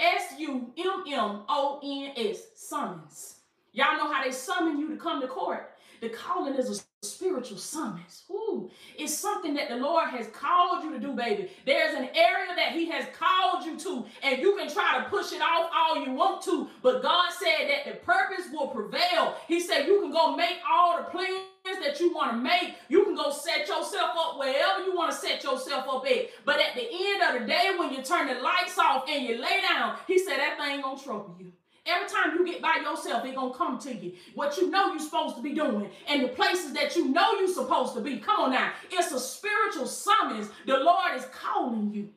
[0.00, 2.38] S U M M O N S.
[2.56, 3.36] Summons.
[3.72, 5.70] Y'all know how they summon you to come to court.
[6.00, 8.22] The calling is a spiritual summons.
[8.30, 11.50] Ooh, it's something that the Lord has called you to do, baby.
[11.66, 15.32] There's an area that He has called you to, and you can try to push
[15.32, 19.34] it off all you want to, but God said that the purpose will prevail.
[19.48, 22.74] He said you can go make all the plans that you want to make.
[22.88, 26.28] You can go set yourself up wherever you want to set yourself up at.
[26.44, 29.42] But at the end of the day, when you turn the lights off and you
[29.42, 31.52] lay down, He said that thing gonna trouble you.
[31.84, 34.12] Every time you get by yourself, it gonna come to you.
[34.34, 37.48] What you know you're supposed to be doing, and the places that you know you're
[37.48, 38.18] supposed to be.
[38.18, 40.48] Come on now, it's a spiritual summons.
[40.66, 42.10] The Lord is calling you.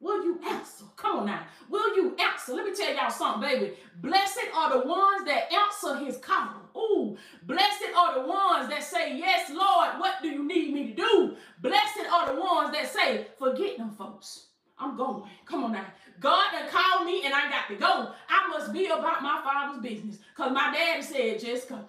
[0.00, 0.84] Will you answer?
[0.96, 1.46] Come on now.
[1.70, 2.54] Will you answer?
[2.54, 3.74] Let me tell y'all something, baby.
[4.02, 6.54] Blessed are the ones that answer his call.
[6.76, 10.94] Ooh, blessed are the ones that say, Yes, Lord, what do you need me to
[10.94, 11.36] do?
[11.62, 14.46] Blessed are the ones that say, Forget them folks.
[14.78, 15.24] I'm going.
[15.46, 15.86] Come on now.
[16.20, 18.12] God done called me and I got to go.
[18.28, 20.18] I must be about my father's business.
[20.34, 21.80] Because my daddy said, just go.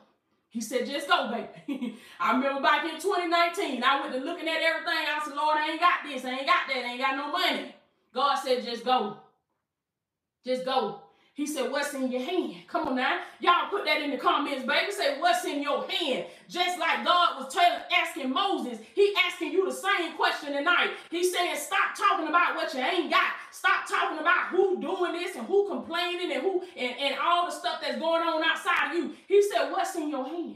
[0.50, 1.98] He said, just go, baby.
[2.20, 5.06] I remember back in 2019, I went to looking at everything.
[5.08, 6.24] I said, Lord, I ain't got this.
[6.24, 6.86] I ain't got that.
[6.86, 7.76] I ain't got no money.
[8.14, 9.18] God said, just go.
[10.46, 11.02] Just go.
[11.36, 12.56] He said, What's in your hand?
[12.70, 13.20] Come on now.
[13.42, 14.90] Y'all put that in the comments, baby.
[14.92, 16.28] Say, What's in your hand?
[16.48, 20.92] Just like God was telling, asking Moses, He asking you the same question tonight.
[21.12, 23.34] He's saying, Stop talking about what you ain't got.
[23.52, 27.52] Stop talking about who doing this and who complaining and who and, and all the
[27.52, 29.14] stuff that's going on outside of you.
[29.28, 30.56] He said, What's in your hand?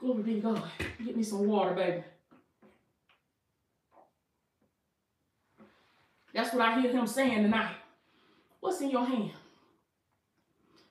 [0.00, 0.62] Glory be to God.
[1.04, 2.02] Get me some water, baby.
[6.34, 7.76] That's what I hear him saying tonight.
[8.60, 9.32] What's in your hand?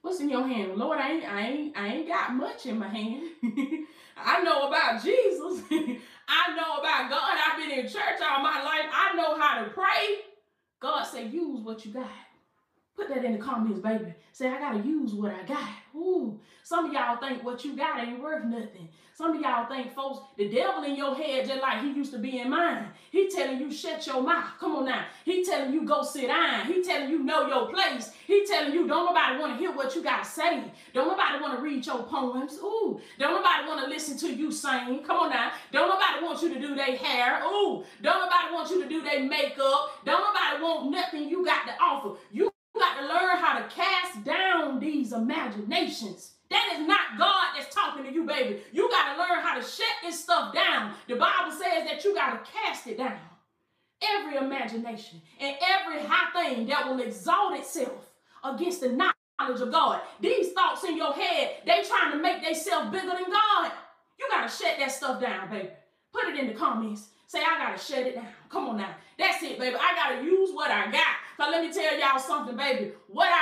[0.01, 0.75] What's in your hand?
[0.75, 3.23] Lord, I ain't, I ain't, I ain't got much in my hand.
[4.17, 5.63] I know about Jesus.
[6.27, 7.37] I know about God.
[7.37, 8.89] I've been in church all my life.
[8.91, 10.17] I know how to pray.
[10.79, 12.09] God said, use what you got.
[12.95, 14.13] Put that in the comments, baby.
[14.31, 15.69] Say, I gotta use what I got.
[15.95, 16.39] Ooh.
[16.63, 18.89] Some of y'all think what you got ain't worth nothing.
[19.19, 22.19] Some of y'all think, folks, the devil in your head just like he used to
[22.19, 22.87] be in mine.
[23.11, 24.45] He telling you shut your mouth.
[24.61, 25.07] Come on now.
[25.25, 26.67] He telling you go sit down.
[26.67, 28.13] He telling you know your place.
[28.25, 30.63] He telling you don't nobody want to hear what you got to say.
[30.93, 32.59] Don't nobody want to read your poems.
[32.63, 33.01] Ooh.
[33.19, 35.03] Don't nobody want to listen to you sing.
[35.03, 35.51] Come on now.
[35.73, 37.43] Don't nobody want you to do their hair.
[37.43, 37.83] Ooh.
[38.01, 40.05] Don't nobody want you to do their makeup.
[40.05, 42.17] Don't nobody want nothing you got to offer.
[42.31, 46.35] You got to learn how to cast down these imaginations.
[46.49, 48.61] That is not God that's talking to you, baby.
[48.71, 50.93] You got to learn how to shut this stuff down.
[51.07, 53.19] The Bible says that you got to cast it down.
[54.01, 58.11] Every imagination and every high thing that will exalt itself
[58.43, 60.01] against the knowledge of God.
[60.21, 63.71] These thoughts in your head, they trying to make themselves bigger than God.
[64.17, 65.69] You got to shut that stuff down, baby.
[66.13, 67.09] Put it in the comments.
[67.27, 68.27] Say, I got to shut it down.
[68.49, 68.95] Come on now.
[69.17, 69.75] That's it, baby.
[69.75, 71.15] I got to use what I got.
[71.37, 72.91] But let me tell y'all something, baby.
[73.07, 73.38] What I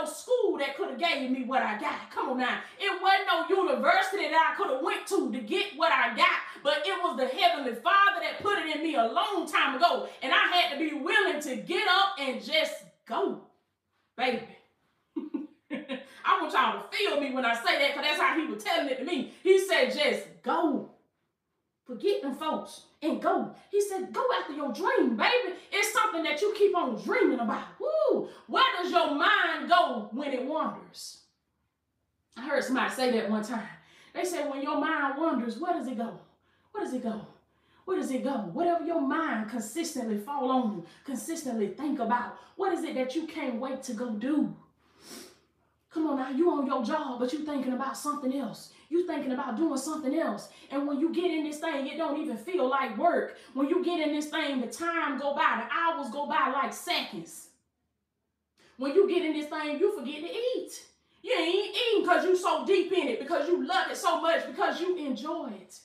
[0.00, 2.10] no school that could have gave me what I got.
[2.10, 2.60] Come on now.
[2.78, 6.40] It wasn't no university that I could have went to to get what I got.
[6.62, 10.08] But it was the Heavenly Father that put it in me a long time ago.
[10.22, 12.74] And I had to be willing to get up and just
[13.06, 13.40] go.
[14.16, 14.42] Baby.
[15.70, 18.62] I want y'all to feel me when I say that because that's how he was
[18.62, 19.32] telling it to me.
[19.42, 20.90] He said, just go.
[21.90, 23.52] Forget them folks and go.
[23.72, 25.56] He said, go after your dream, baby.
[25.72, 27.64] It's something that you keep on dreaming about.
[27.80, 28.28] Woo!
[28.46, 31.22] Where does your mind go when it wanders?
[32.36, 33.66] I heard somebody say that one time.
[34.14, 36.16] They said, when your mind wanders, where does it go?
[36.70, 37.26] Where does it go?
[37.86, 38.36] Where does it go?
[38.52, 43.56] Whatever your mind consistently fall on consistently think about, what is it that you can't
[43.56, 44.54] wait to go do?
[45.92, 48.72] Come on now, you on your job, but you thinking about something else.
[48.90, 50.48] You thinking about doing something else.
[50.70, 53.36] And when you get in this thing, it don't even feel like work.
[53.54, 56.74] When you get in this thing, the time go by, the hours go by like
[56.74, 57.48] seconds.
[58.76, 60.72] When you get in this thing, you forget to eat.
[61.22, 64.46] You ain't eating because you so deep in it, because you love it so much,
[64.46, 65.78] because you enjoy it.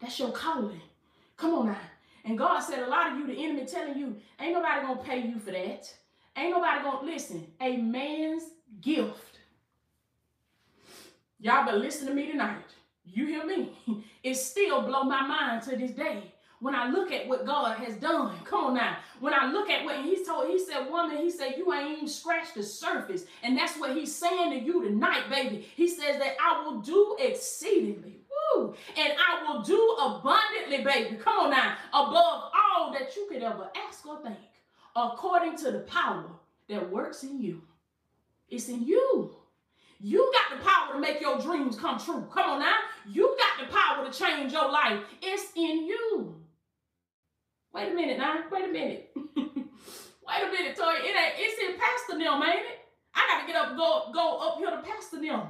[0.00, 0.80] That's your calling.
[1.36, 1.76] Come on now.
[2.24, 5.20] And God said a lot of you, the enemy telling you, ain't nobody gonna pay
[5.20, 5.92] you for that.
[6.36, 7.46] Ain't nobody gonna listen.
[7.60, 8.44] A man's
[8.80, 9.29] gift
[11.40, 12.64] Y'all better listen to me tonight.
[13.04, 13.72] You hear me?
[14.22, 16.34] It still blow my mind to this day.
[16.60, 18.98] When I look at what God has done, come on now.
[19.18, 22.08] When I look at what He told, He said, Woman, He said, You ain't even
[22.08, 23.24] scratched the surface.
[23.42, 25.66] And that's what He's saying to you tonight, baby.
[25.74, 28.20] He says that I will do exceedingly.
[28.54, 28.74] Woo!
[28.98, 31.16] And I will do abundantly, baby.
[31.16, 31.76] Come on now.
[31.94, 34.36] Above all that you could ever ask or think,
[34.94, 36.26] according to the power
[36.68, 37.62] that works in you.
[38.50, 39.39] It's in you.
[40.02, 42.26] You got the power to make your dreams come true.
[42.32, 42.76] Come on now.
[43.06, 44.98] You got the power to change your life.
[45.20, 46.36] It's in you.
[47.74, 48.44] Wait a minute now.
[48.50, 49.10] Wait a minute.
[49.36, 50.94] Wait a minute, Toy.
[51.04, 52.78] It ain't, it's in Pastor Nim, ain't it?
[53.14, 55.40] I got to get up go, go up here to Pastor Nim.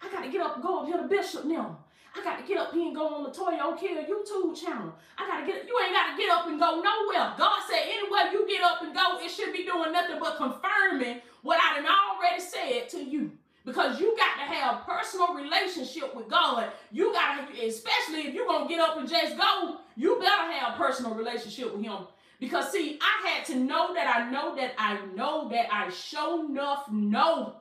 [0.00, 1.76] I got to get up go up here to Bishop Nim.
[2.16, 4.94] I got to get up here and go on the Toya O'Kill YouTube channel.
[5.18, 7.34] I got to get, you ain't got to get up and go nowhere.
[7.36, 11.20] God said anywhere you get up and go, it should be doing nothing but confirming
[11.42, 13.32] what I done already said to you
[13.64, 16.70] because you got to have personal relationship with God.
[16.90, 20.52] You got to, especially if you're going to get up and just go, you better
[20.52, 22.06] have personal relationship with him.
[22.40, 26.46] Because see, I had to know that I know that I know that I show
[26.46, 27.56] enough know.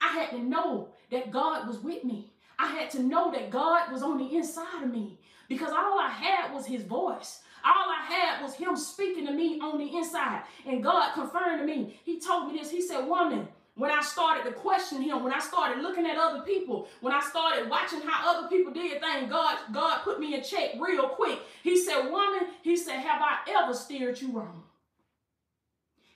[0.00, 2.32] I had to know that God was with me.
[2.58, 5.18] I had to know that God was on the inside of me
[5.48, 7.40] because all I had was his voice.
[7.64, 10.42] All I had was him speaking to me on the inside.
[10.66, 11.98] And God confirmed to me.
[12.04, 12.70] He told me this.
[12.70, 16.42] He said, Woman, when I started to question him, when I started looking at other
[16.42, 20.42] people, when I started watching how other people did things, God, God put me in
[20.42, 21.38] check real quick.
[21.62, 24.64] He said, Woman, he said, Have I ever steered you wrong?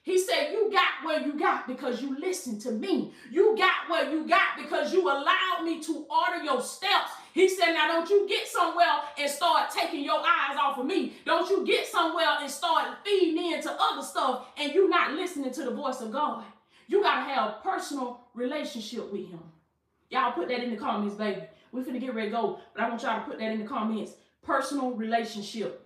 [0.01, 3.13] He said, You got where you got because you listened to me.
[3.31, 7.11] You got where you got because you allowed me to order your steps.
[7.33, 11.13] He said, Now don't you get somewhere and start taking your eyes off of me.
[11.25, 15.63] Don't you get somewhere and start feeding into other stuff and you not listening to
[15.63, 16.43] the voice of God.
[16.87, 19.39] You got to have a personal relationship with him.
[20.09, 21.41] Y'all put that in the comments, baby.
[21.71, 23.65] We finna get ready to go, but I want y'all to put that in the
[23.65, 24.13] comments.
[24.43, 25.85] Personal relationship.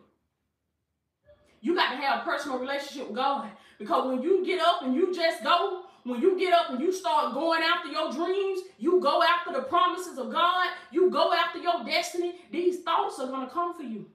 [1.61, 3.49] You got to have a personal relationship with God.
[3.79, 6.91] Because when you get up and you just go, when you get up and you
[6.91, 11.31] start going after your dreams, you go after the promises of God, you you go
[11.31, 14.07] after your destiny, these thoughts are going to come for you.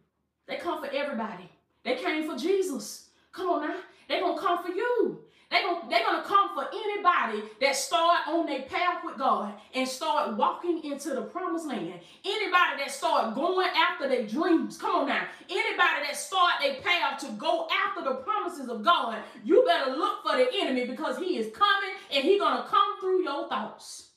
[0.46, 1.48] They come for everybody.
[1.84, 3.08] They came for Jesus.
[3.32, 3.76] Come on now.
[4.08, 5.20] They're going to come for you.
[5.52, 9.86] They're going they're gonna come for anybody that start on their path with God and
[9.86, 12.00] start walking into the promised land.
[12.24, 14.78] Anybody that start going after their dreams.
[14.78, 15.26] Come on now.
[15.50, 20.22] Anybody that start their path to go after the promises of God, you better look
[20.22, 24.12] for the enemy because he is coming and he to come through your thoughts.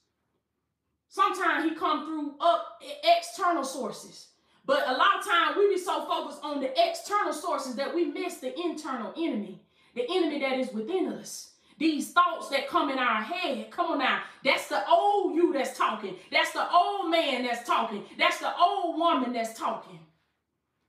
[1.09, 4.29] Sometimes he come through up external sources.
[4.65, 8.05] But a lot of times we be so focused on the external sources that we
[8.05, 9.61] miss the internal enemy
[9.95, 11.51] the enemy that is within us.
[11.77, 14.21] These thoughts that come in our head, come on now.
[14.43, 16.15] That's the old you that's talking.
[16.31, 18.03] That's the old man that's talking.
[18.17, 19.99] That's the old woman that's talking.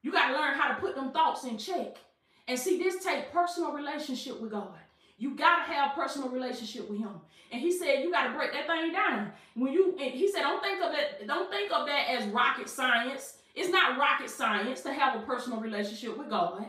[0.03, 1.97] You got to learn how to put them thoughts in check.
[2.47, 4.69] And see, this take personal relationship with God.
[5.19, 7.21] You got to have personal relationship with him.
[7.51, 9.33] And he said, you got to break that thing down.
[9.55, 12.69] When you, and he said, don't think of that, don't think of that as rocket
[12.69, 13.39] science.
[13.55, 16.67] It's not rocket science to have a personal relationship with God.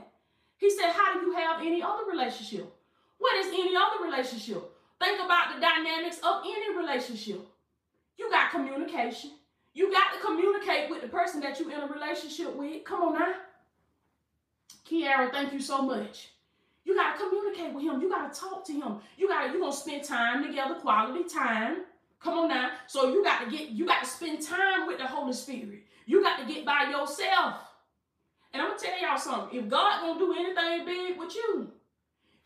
[0.57, 2.71] He said, How do you have any other relationship?
[3.17, 4.63] What is any other relationship?
[4.99, 7.41] Think about the dynamics of any relationship.
[8.17, 9.31] You got communication.
[9.73, 12.83] You got to communicate with the person that you're in a relationship with.
[12.83, 13.33] Come on now.
[14.89, 16.29] Kiara, thank you so much.
[16.83, 18.01] You got to communicate with him.
[18.01, 18.97] You got to talk to him.
[19.17, 21.83] You got to, you're going to spend time together, quality time.
[22.19, 22.71] Come on now.
[22.87, 25.83] So you got to get, you got to spend time with the Holy Spirit.
[26.05, 27.55] You got to get by yourself.
[28.53, 29.59] And I'm gonna tell y'all something.
[29.59, 31.71] If God gonna do anything big with you,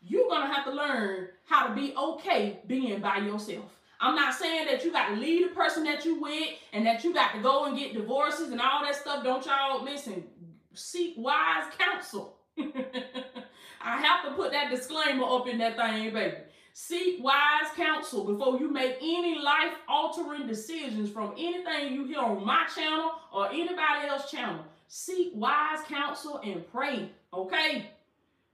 [0.02, 3.64] you're gonna have to learn how to be okay being by yourself.
[4.02, 7.04] I'm not saying that you got to leave the person that you with and that
[7.04, 9.22] you got to go and get divorces and all that stuff.
[9.22, 10.24] Don't y'all listen.
[10.74, 12.36] Seek wise counsel.
[12.58, 16.36] I have to put that disclaimer up in that thing, baby.
[16.72, 22.44] Seek wise counsel before you make any life altering decisions from anything you hear on
[22.44, 24.64] my channel or anybody else's channel.
[24.94, 27.08] Seek wise counsel and pray.
[27.32, 27.86] Okay?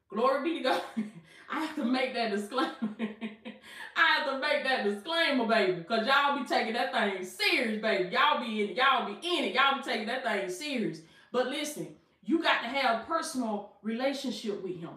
[0.08, 0.82] Glory be to God.
[1.50, 2.76] I have to make that disclaimer.
[3.96, 5.72] I have to make that disclaimer, baby.
[5.72, 8.10] Because y'all be taking that thing serious, baby.
[8.14, 8.76] Y'all be in it.
[8.76, 9.54] Y'all be in it.
[9.56, 11.00] Y'all be taking that thing serious.
[11.32, 11.88] But listen,
[12.22, 14.90] you got to have personal relationship with him.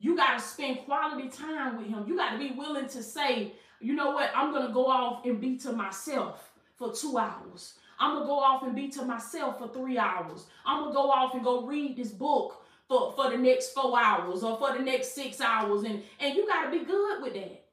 [0.00, 2.06] You got to spend quality time with him.
[2.08, 5.24] You got to be willing to say, you know what, I'm going to go off
[5.24, 7.74] and be to myself for two hours.
[8.00, 10.46] I'm going to go off and be to myself for three hours.
[10.64, 13.98] I'm going to go off and go read this book for, for the next four
[14.00, 15.82] hours or for the next six hours.
[15.82, 17.64] And, and you got to be good with that.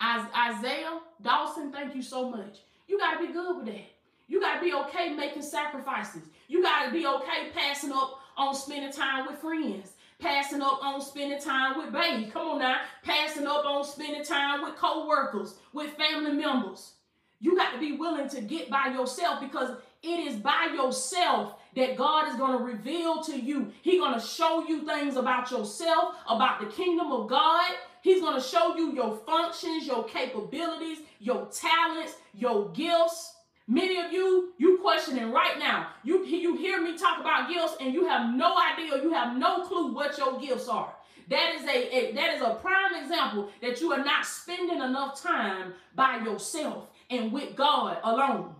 [0.00, 2.60] Isaiah Dawson, thank you so much.
[2.86, 3.84] You got to be good with that.
[4.26, 6.22] You got to be okay making sacrifices.
[6.48, 11.00] You got to be okay passing up on spending time with friends passing up on
[11.00, 12.30] spending time with baby.
[12.30, 16.94] Come on now, passing up on spending time with co-workers, with family members.
[17.40, 21.96] You got to be willing to get by yourself because it is by yourself that
[21.96, 23.72] God is going to reveal to you.
[23.82, 27.64] He's going to show you things about yourself, about the kingdom of God.
[28.02, 33.34] He's going to show you your functions, your capabilities, your talents, your gifts.
[33.66, 35.88] Many of you, you questioning right now.
[36.02, 39.64] You, you hear me talk about gifts and you have no idea, you have no
[39.64, 40.94] clue what your gifts are.
[41.28, 45.22] That is a, a that is a prime example that you are not spending enough
[45.22, 48.54] time by yourself and with God alone.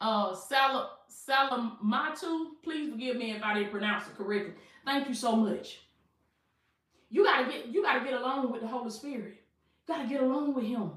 [0.00, 0.86] Uh Salam
[1.28, 4.54] Salamatu, please forgive me if I didn't pronounce it correctly.
[4.84, 5.80] Thank you so much.
[7.10, 9.36] You gotta get you gotta get along with the Holy Spirit.
[9.86, 10.92] You gotta get along with him.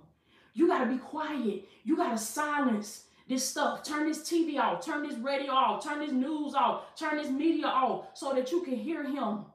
[0.54, 1.66] You got to be quiet.
[1.84, 3.84] You got to silence this stuff.
[3.84, 4.86] Turn this TV off.
[4.86, 5.84] Turn this radio off.
[5.84, 6.95] Turn this news off.
[6.95, 9.45] Turn this media off so that you can hear him.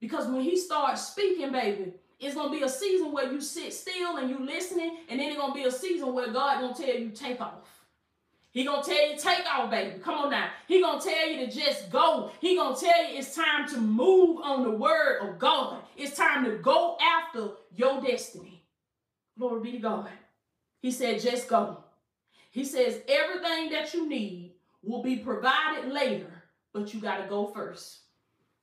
[0.00, 4.18] Because when he starts speaking, baby, it's to be a season where you sit still
[4.18, 4.98] and you listening.
[5.08, 7.80] And then it's to be a season where God to tell you take off.
[8.52, 10.00] He gonna tell you take off, baby.
[10.00, 10.50] Come on now.
[10.66, 12.32] He gonna tell you to just go.
[12.40, 15.78] He gonna tell you it's time to move on the word of God.
[15.96, 18.64] It's time to go after your destiny.
[19.38, 20.10] Glory be to God.
[20.80, 21.78] He said, just go.
[22.50, 24.52] He says, everything that you need
[24.82, 26.42] will be provided later,
[26.72, 28.00] but you got to go first.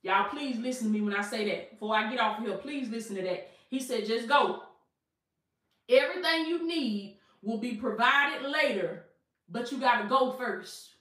[0.08, 1.72] Y'all, please listen to me when I say that.
[1.72, 3.52] Before I get off here, please listen to that.
[3.70, 4.64] He said, just go.
[5.90, 9.04] Everything you need will be provided later,
[9.50, 10.92] but you got to go first.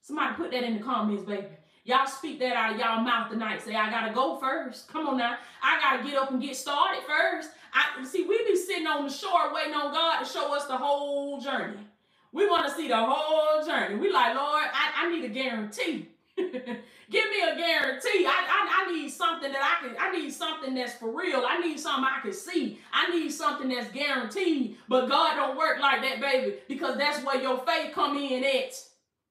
[0.00, 1.48] Somebody put that in the comments, baby.
[1.84, 3.60] Y'all speak that out of y'all mouth tonight.
[3.60, 4.88] Say, I got to go first.
[4.88, 5.36] Come on now.
[5.62, 7.50] I got to get up and get started first.
[7.74, 10.78] I see we be sitting on the shore waiting on God to show us the
[10.78, 11.86] whole journey.
[12.32, 13.96] We want to see the whole journey.
[13.96, 16.08] We like, Lord, I, I need a guarantee.
[17.10, 18.26] Give me a guarantee.
[18.26, 21.44] I, I, I need something that I can, I need something that's for real.
[21.48, 22.80] I need something I can see.
[22.92, 24.78] I need something that's guaranteed.
[24.88, 28.74] But God don't work like that, baby, because that's where your faith come in at.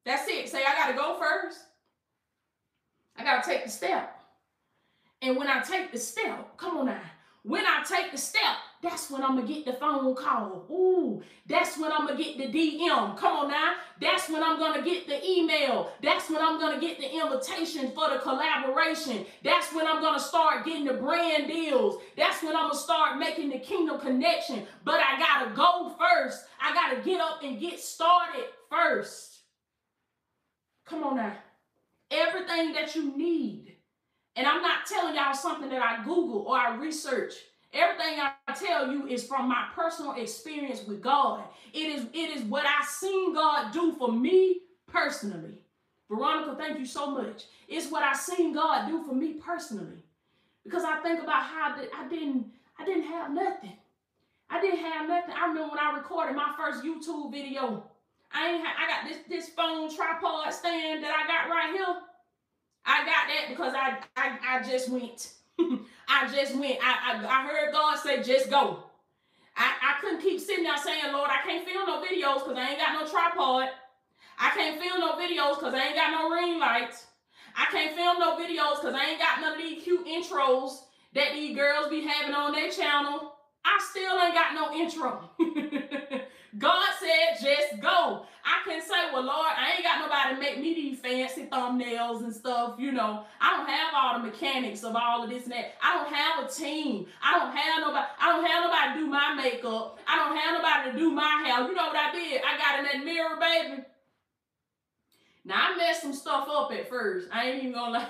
[0.06, 0.50] That's it.
[0.50, 1.60] Say, I gotta go first.
[3.18, 4.20] I gotta take the step.
[5.22, 7.02] And when I take the step, come on now.
[7.44, 10.66] When I take the step, that's when I'm gonna get the phone call.
[10.70, 13.18] Ooh, that's when I'm gonna get the DM.
[13.18, 13.74] Come on now.
[14.00, 15.92] That's when I'm gonna get the email.
[16.02, 19.26] That's when I'm gonna get the invitation for the collaboration.
[19.44, 22.02] That's when I'm gonna start getting the brand deals.
[22.18, 24.68] That's when I'm gonna start making the kingdom connection.
[24.84, 26.46] But I gotta go first.
[26.62, 29.40] I gotta get up and get started first.
[30.86, 31.34] Come on now.
[32.12, 33.76] Everything that you need
[34.36, 37.34] and I'm not telling y'all something that I Google or I research.
[37.76, 41.44] Everything I tell you is from my personal experience with God.
[41.74, 45.58] It is, it is what I seen God do for me personally.
[46.10, 47.44] Veronica, thank you so much.
[47.68, 50.04] It's what I seen God do for me personally.
[50.64, 52.46] Because I think about how I didn't,
[52.80, 53.74] I didn't have nothing.
[54.50, 55.36] I didn't have nothing.
[55.38, 57.84] I remember when I recorded my first YouTube video.
[58.32, 62.02] I ain't I got this, this phone tripod stand that I got right here.
[62.86, 65.34] I got that because I I, I just went.
[66.08, 66.80] I just went.
[66.82, 68.84] I, I, I heard God say, just go.
[69.58, 72.70] I, I couldn't keep sitting there saying, Lord, I can't film no videos because I
[72.70, 73.70] ain't got no tripod.
[74.38, 77.08] I can't film no videos because I ain't got no ring lights.
[77.56, 80.80] I can't film no videos because I ain't got none of these cute intros
[81.14, 83.34] that these girls be having on their channel.
[83.64, 85.30] I still ain't got no intro.
[86.58, 88.26] God said, just go.
[88.46, 92.24] I can say, well, Lord, I ain't got nobody to make me these fancy thumbnails
[92.24, 92.76] and stuff.
[92.78, 95.74] You know, I don't have all the mechanics of all of this and that.
[95.82, 97.08] I don't have a team.
[97.24, 98.08] I don't have nobody.
[98.22, 100.00] I don't have nobody to do my makeup.
[100.08, 101.68] I don't have nobody to do my hair.
[101.68, 102.42] You know what I did?
[102.46, 103.84] I got in that mirror, baby.
[105.44, 107.28] Now I messed some stuff up at first.
[107.32, 108.08] I ain't even gonna lie.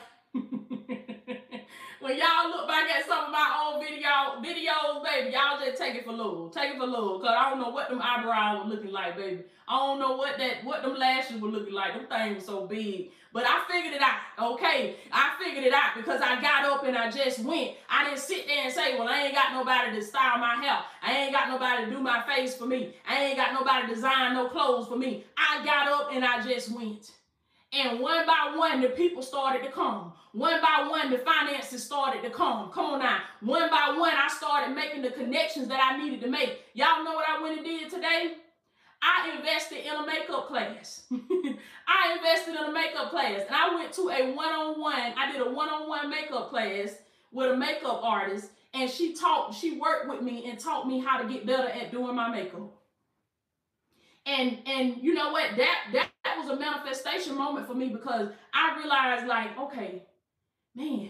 [2.05, 5.95] When y'all look back at some of my old video videos, baby, y'all just take
[5.95, 6.49] it for little.
[6.49, 7.19] Take it for a little.
[7.19, 9.41] Cause I don't know what them eyebrows were looking like, baby.
[9.67, 11.95] I don't know what that what them lashes were looking like.
[11.95, 13.09] Them things were so big.
[13.33, 14.53] But I figured it out.
[14.53, 14.97] Okay.
[15.11, 17.71] I figured it out because I got up and I just went.
[17.89, 20.77] I didn't sit there and say, well, I ain't got nobody to style my hair.
[21.01, 22.93] I ain't got nobody to do my face for me.
[23.09, 25.23] I ain't got nobody to design no clothes for me.
[25.35, 27.09] I got up and I just went.
[27.75, 30.13] And one by one, the people started to come.
[30.31, 32.71] One by one, the finances started to come.
[32.71, 33.19] Come on now.
[33.41, 36.59] One by one, I started making the connections that I needed to make.
[36.73, 38.35] Y'all know what I went and did today?
[39.01, 41.03] I invested in a makeup class.
[41.11, 43.41] I invested in a makeup class.
[43.45, 46.95] And I went to a one-on-one, I did a one-on-one makeup class
[47.31, 48.51] with a makeup artist.
[48.73, 51.91] And she taught, she worked with me and taught me how to get better at
[51.91, 52.71] doing my makeup.
[54.25, 55.55] And and you know what?
[55.55, 60.03] That that was a manifestation moment for me because I realized like, okay,
[60.75, 61.09] man,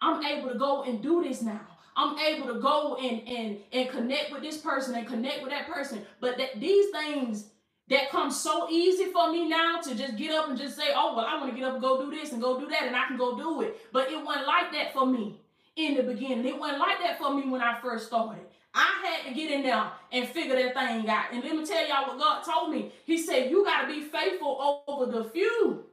[0.00, 1.66] I'm able to go and do this now.
[1.96, 5.70] I'm able to go and and and connect with this person and connect with that
[5.70, 6.02] person.
[6.20, 7.50] But that these things
[7.88, 11.14] that come so easy for me now to just get up and just say, oh
[11.16, 12.96] well, I want to get up and go do this and go do that, and
[12.96, 13.92] I can go do it.
[13.92, 15.40] But it wasn't like that for me
[15.76, 16.46] in the beginning.
[16.46, 18.44] It wasn't like that for me when I first started.
[18.74, 21.26] I had to get in there and figure that thing out.
[21.32, 22.92] And let me tell y'all what God told me.
[23.04, 25.84] He said, You got to be faithful over the few.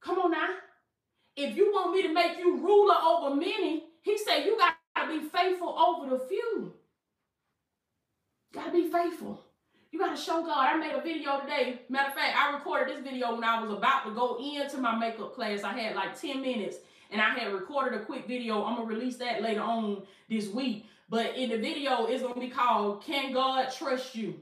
[0.00, 0.48] Come on now.
[1.36, 5.08] If you want me to make you ruler over many, he said, You got to
[5.08, 6.74] be faithful over the few.
[8.52, 9.42] Got to be faithful.
[9.90, 10.68] You got to show God.
[10.68, 11.80] I made a video today.
[11.88, 14.96] Matter of fact, I recorded this video when I was about to go into my
[14.96, 15.64] makeup class.
[15.64, 16.76] I had like 10 minutes
[17.10, 18.62] and I had recorded a quick video.
[18.64, 20.86] I'm going to release that later on this week.
[21.10, 24.40] But in the video, it's going to be called Can God Trust You?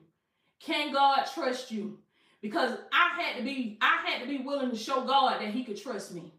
[0.60, 1.98] Can God Trust You?
[2.42, 5.64] Because I had to be, I had to be willing to show God that he
[5.64, 6.32] could trust me.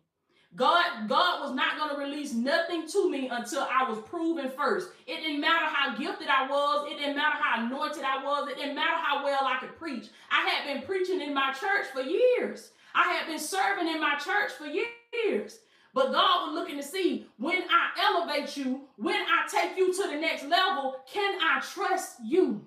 [0.55, 4.89] God, God was not going to release nothing to me until I was proven first.
[5.05, 6.91] It didn't matter how gifted I was.
[6.91, 8.49] It didn't matter how anointed I was.
[8.49, 10.07] It didn't matter how well I could preach.
[10.31, 12.71] I had been preaching in my church for years.
[12.95, 15.59] I had been serving in my church for years.
[15.93, 20.09] But God was looking to see when I elevate you, when I take you to
[20.09, 22.65] the next level, can I trust you?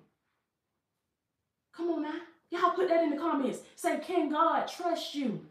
[1.73, 2.18] Come on now.
[2.51, 3.61] Y'all put that in the comments.
[3.77, 5.47] Say, can God trust you?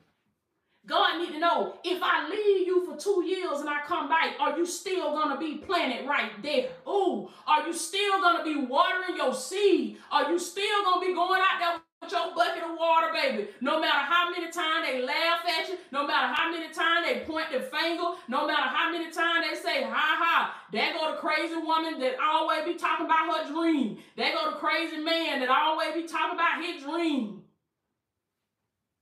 [0.86, 4.34] God need to know if I leave you for two years and I come back,
[4.40, 6.70] are you still gonna be planted right there?
[6.88, 9.98] Oh, are you still gonna be watering your seed?
[10.12, 13.50] Are you still gonna be going out there your bucket of water, baby?
[13.62, 17.20] No matter how many times they laugh at you, no matter how many times they
[17.26, 21.18] point their finger, no matter how many times they say, ha ha, there go the
[21.18, 24.00] crazy woman that always be talking about her dream.
[24.18, 27.44] There go the crazy man that always be talking about his dream.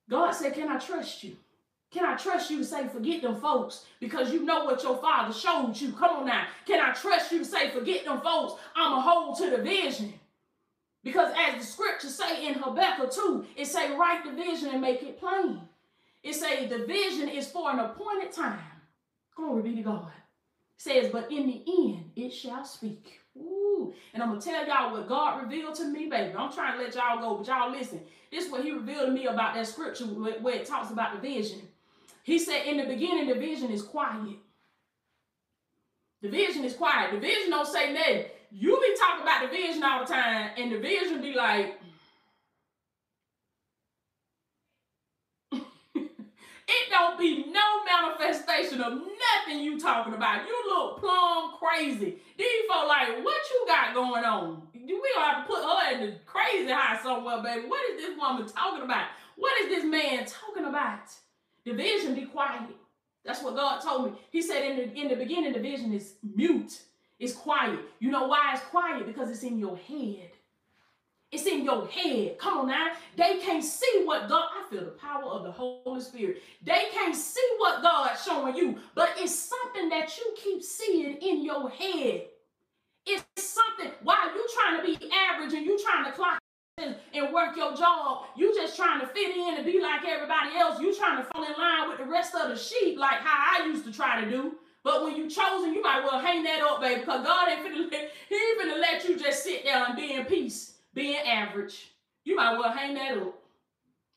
[0.10, 1.38] God said, can I trust you?
[1.92, 5.34] Can I trust you to say, forget them folks because you know what your father
[5.34, 5.92] showed you?
[5.94, 6.46] Come on now.
[6.68, 8.62] Can I trust you to say, forget them folks?
[8.76, 10.14] I'm a hold to the vision.
[11.04, 15.02] Because as the scriptures say in Habakkuk 2, it say, write the vision and make
[15.02, 15.62] it plain.
[16.24, 18.60] It say the vision is for an appointed time.
[19.36, 20.12] Glory be to God.
[20.78, 23.22] It says, but in the end, it shall speak.
[23.38, 23.94] Ooh.
[24.14, 26.34] And I'm to tell y'all what God revealed to me, baby.
[26.38, 28.02] I'm trying to let y'all go, but y'all listen.
[28.32, 31.22] This is what he revealed to me about that scripture where it talks about the
[31.22, 31.62] vision.
[32.24, 34.36] He said, in the beginning, the vision is quiet.
[36.22, 37.14] The vision is quiet.
[37.14, 38.26] The vision don't say nothing.
[38.52, 41.80] You be talking about the vision all the time, and the vision be like,
[45.52, 50.48] it don't be no manifestation of nothing you talking about.
[50.48, 52.16] You look plumb crazy.
[52.38, 54.64] These folks like, what you got going on?
[54.74, 57.68] We gonna have to put her in the crazy house somewhere, baby.
[57.68, 59.10] What is this woman talking about?
[59.36, 61.10] What is this man talking about?
[61.66, 62.64] The vision be quiet.
[63.24, 64.20] That's what God told me.
[64.32, 66.82] He said in the in the beginning, the vision is mute.
[67.20, 67.80] It's quiet.
[68.00, 69.06] You know why it's quiet?
[69.06, 70.32] Because it's in your head.
[71.32, 72.40] It's in your head.
[72.40, 72.94] Come on now.
[73.16, 76.42] They can't see what God, I feel the power of the Holy Spirit.
[76.64, 81.44] They can't see what God's showing you, but it's something that you keep seeing in
[81.44, 82.24] your head.
[83.06, 86.40] It's something while you trying to be average and you trying to clock
[86.78, 88.26] and work your job.
[88.36, 90.80] You just trying to fit in and be like everybody else.
[90.80, 93.66] You trying to fall in line with the rest of the sheep, like how I
[93.66, 94.56] used to try to do.
[94.84, 97.92] But when you chosen, you might well hang that up, baby, because God ain't finna
[97.92, 101.92] let, He ain't finna let you just sit there and be in peace, being average.
[102.24, 103.36] You might well hang that up.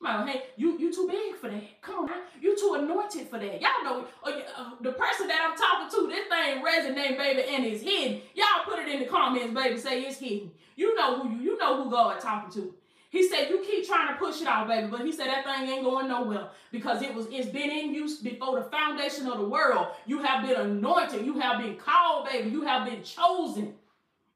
[0.00, 1.80] Well hang, you, you too big for that.
[1.80, 2.22] Come on now.
[2.40, 3.60] You too anointed for that.
[3.60, 7.64] Y'all know uh, uh, the person that I'm talking to, this thing resonate, baby, and
[7.64, 8.20] it's hidden.
[8.34, 10.50] Y'all put it in the comments, baby, say it's hidden.
[10.76, 12.74] You know who you, you know who God talking to.
[13.12, 14.86] He said, you keep trying to push it out, baby.
[14.86, 18.20] But he said that thing ain't going nowhere because it was it's been in use
[18.20, 19.88] before the foundation of the world.
[20.06, 21.26] You have been anointed.
[21.26, 22.48] You have been called, baby.
[22.48, 23.74] You have been chosen.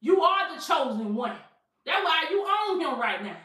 [0.02, 1.36] You are the chosen one.
[1.86, 3.38] That's why you own him right now.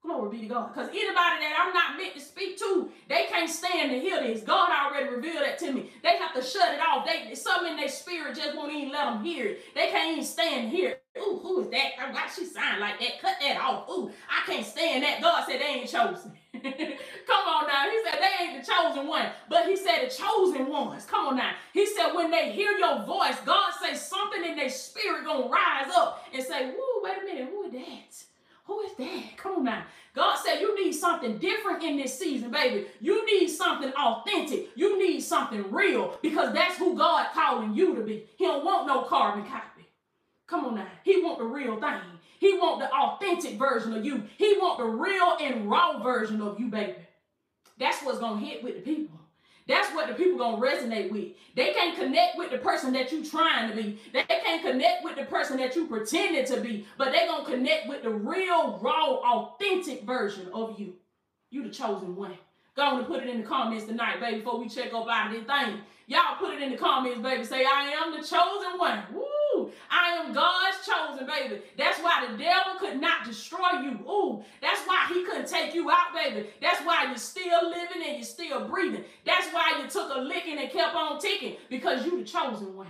[0.00, 0.72] Glory be to God.
[0.72, 4.42] Because anybody that I'm not meant to speak to, they can't stand to hear this.
[4.42, 5.90] God already revealed that to me.
[6.04, 7.04] They have to shut it off.
[7.04, 9.74] They something in their spirit just won't even let them hear it.
[9.74, 10.98] They can't even stand here.
[11.20, 12.12] Ooh, who is that?
[12.12, 13.20] Why she sound like that?
[13.20, 13.88] Cut that off.
[13.90, 15.20] Ooh, I can't stand that.
[15.20, 16.32] God said they ain't chosen.
[16.54, 17.90] Come on now.
[17.90, 19.26] He said they ain't the chosen one.
[19.48, 21.04] But he said the chosen ones.
[21.04, 21.52] Come on now.
[21.72, 25.90] He said when they hear your voice, God says something in their spirit gonna rise
[25.94, 28.24] up and say, Whoa, wait a minute, who is that?
[28.64, 29.36] Who is that?
[29.36, 29.84] Come on now.
[30.14, 32.86] God said you need something different in this season, baby.
[33.00, 34.70] You need something authentic.
[34.74, 38.26] You need something real because that's who God calling you to be.
[38.36, 39.77] He don't want no carbon copy.
[40.48, 40.88] Come on now.
[41.04, 42.00] He want the real thing.
[42.40, 44.24] He want the authentic version of you.
[44.36, 46.96] He want the real and raw version of you, baby.
[47.78, 49.18] That's what's going to hit with the people.
[49.68, 51.28] That's what the people gonna resonate with.
[51.54, 54.00] They can't connect with the person that you trying to be.
[54.14, 57.86] They can't connect with the person that you pretended to be, but they gonna connect
[57.86, 60.94] with the real, raw, authentic version of you.
[61.50, 62.32] You the chosen one.
[62.76, 65.26] Go on and put it in the comments tonight, baby, before we check up out
[65.26, 65.80] of this thing.
[66.06, 67.44] Y'all put it in the comments, baby.
[67.44, 69.02] Say, I am the chosen one.
[69.12, 69.27] Woo!
[69.90, 71.62] I am God's chosen, baby.
[71.76, 73.98] That's why the devil could not destroy you.
[74.08, 76.48] Ooh, that's why he couldn't take you out, baby.
[76.60, 79.04] That's why you're still living and you're still breathing.
[79.24, 82.86] That's why you took a licking and kept on ticking because you the chosen one.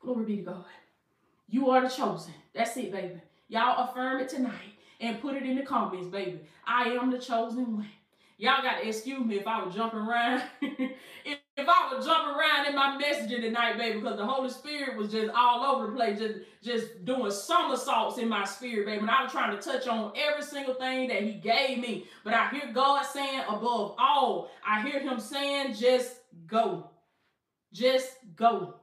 [0.00, 0.64] Glory be to God.
[1.48, 2.34] You are the chosen.
[2.54, 3.20] That's it, baby.
[3.48, 6.40] Y'all affirm it tonight and put it in the comments, baby.
[6.66, 7.88] I am the chosen one.
[8.38, 10.42] Y'all got to excuse me if I was jumping around.
[11.56, 15.10] if, I was jumping around in my messaging tonight, baby, because the Holy Spirit was
[15.10, 19.00] just all over the place, just, just doing somersaults in my spirit, baby.
[19.00, 22.06] And I was trying to touch on every single thing that He gave me.
[22.24, 26.90] But I hear God saying, above all, I hear Him saying, just go.
[27.72, 28.74] Just go.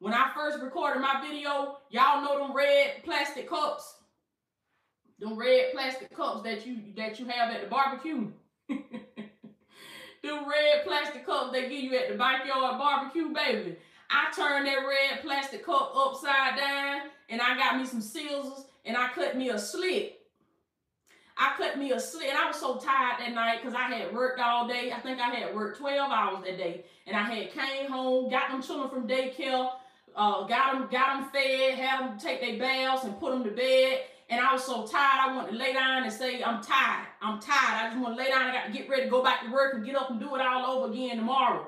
[0.00, 3.96] When I first recorded my video, y'all know them red plastic cups.
[5.18, 8.28] Them red plastic cups that you that you have at the barbecue.
[10.22, 13.76] Them red plastic cups they give you at the backyard barbecue, baby.
[14.10, 18.96] I turned that red plastic cup upside down and I got me some scissors and
[18.96, 20.20] I cut me a slit.
[21.38, 24.14] I cut me a slit and I was so tired that night because I had
[24.14, 24.92] worked all day.
[24.92, 26.84] I think I had worked 12 hours that day.
[27.06, 29.70] And I had came home, got them children from daycare,
[30.14, 33.50] uh, got them, got them fed, had them take their baths and put them to
[33.52, 34.00] bed.
[34.30, 37.08] And I was so tired, I wanted to lay down and say, I'm tired.
[37.20, 37.86] I'm tired.
[37.86, 38.42] I just want to lay down.
[38.42, 40.36] I got to get ready to go back to work and get up and do
[40.36, 41.66] it all over again tomorrow.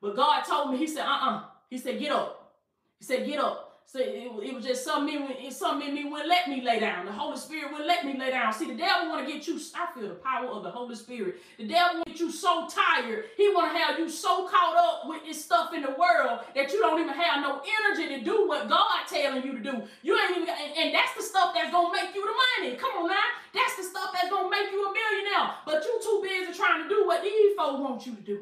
[0.00, 2.54] But God told me, He said, uh uh He said, get up.
[2.98, 3.71] He said, get up.
[3.92, 6.80] So it, it was just something in, it, something in me wouldn't let me lay
[6.80, 7.04] down.
[7.04, 8.50] The Holy Spirit wouldn't let me lay down.
[8.54, 9.60] See, the devil want to get you.
[9.76, 11.36] I feel the power of the Holy Spirit.
[11.58, 13.26] The devil want you so tired.
[13.36, 16.72] He want to have you so caught up with this stuff in the world that
[16.72, 19.82] you don't even have no energy to do what God telling you to do.
[20.00, 22.76] You ain't even, and, and that's the stuff that's gonna make you the money.
[22.78, 25.52] Come on now, that's the stuff that's gonna make you a millionaire.
[25.66, 28.40] But you too busy trying to do what these folks want you to do.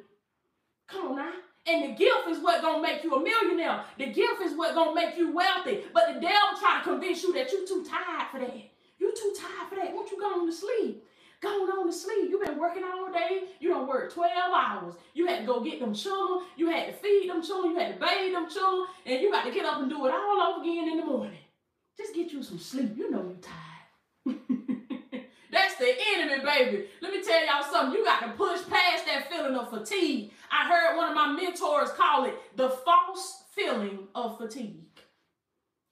[0.87, 1.50] Come on now.
[1.71, 3.85] And the gift is what gonna make you a millionaire.
[3.97, 5.85] The gift is what gonna make you wealthy.
[5.95, 8.57] But the devil try to convince you that you too tired for that.
[8.99, 9.95] You too tired for that.
[9.95, 11.05] Won't you go on to sleep?
[11.41, 12.29] Going on to sleep.
[12.29, 13.45] You've been working all day.
[13.61, 14.95] You don't work 12 hours.
[15.15, 16.47] You had to go get them children.
[16.57, 17.73] You had to feed them children.
[17.75, 18.89] You had to bathe them children.
[19.07, 21.39] And you got to get up and do it all over again in the morning.
[21.97, 22.93] Just get you some sleep.
[22.97, 24.41] You know you're tired.
[26.51, 26.87] Baby.
[27.01, 27.97] Let me tell y'all something.
[27.97, 30.33] You got to push past that feeling of fatigue.
[30.51, 34.83] I heard one of my mentors call it the false feeling of fatigue.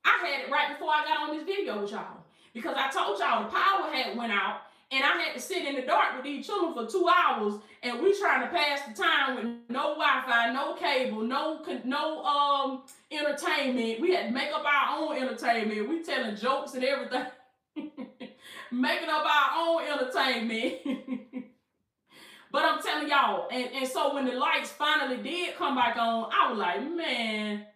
[0.04, 3.20] I had it right before I got on this video with y'all because I told
[3.20, 6.24] y'all the power had went out and I had to sit in the dark with
[6.24, 7.54] these children for two hours
[7.84, 12.82] and we trying to pass the time with no Wi-Fi, no cable, no no um
[13.12, 14.00] entertainment.
[14.00, 15.88] We had to make up our own entertainment.
[15.88, 17.26] We telling jokes and everything.
[18.70, 21.54] Making up our own entertainment.
[22.50, 26.30] But I'm telling y'all, and, and so when the lights finally did come back on,
[26.32, 27.66] I was like, man,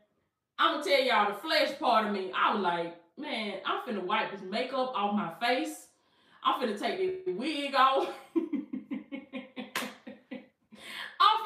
[0.59, 2.33] I'm gonna tell y'all the flesh part of me.
[2.35, 5.89] I was like, man, I'm finna wipe this makeup off my face.
[6.43, 8.09] I'm finna take the wig off.
[8.35, 8.47] I'm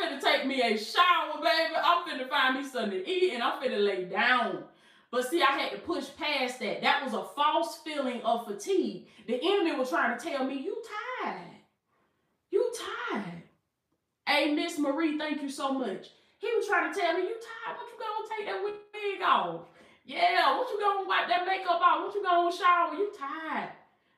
[0.01, 1.75] finna take me a shower, baby.
[1.83, 4.65] I'm finna find me something to eat and I'm finna lay down.
[5.11, 6.83] But see, I had to push past that.
[6.83, 9.07] That was a false feeling of fatigue.
[9.27, 10.83] The enemy was trying to tell me, you
[11.23, 11.41] tired.
[12.51, 12.73] You
[13.11, 13.43] tired.
[14.27, 16.09] Hey, Miss Marie, thank you so much.
[16.39, 17.79] He was trying to tell me, you tired.
[17.79, 19.63] What you gonna take that wig off?
[20.05, 22.05] Yeah, what you gonna wipe that makeup off?
[22.05, 22.95] What you gonna shower?
[22.95, 23.71] You tired.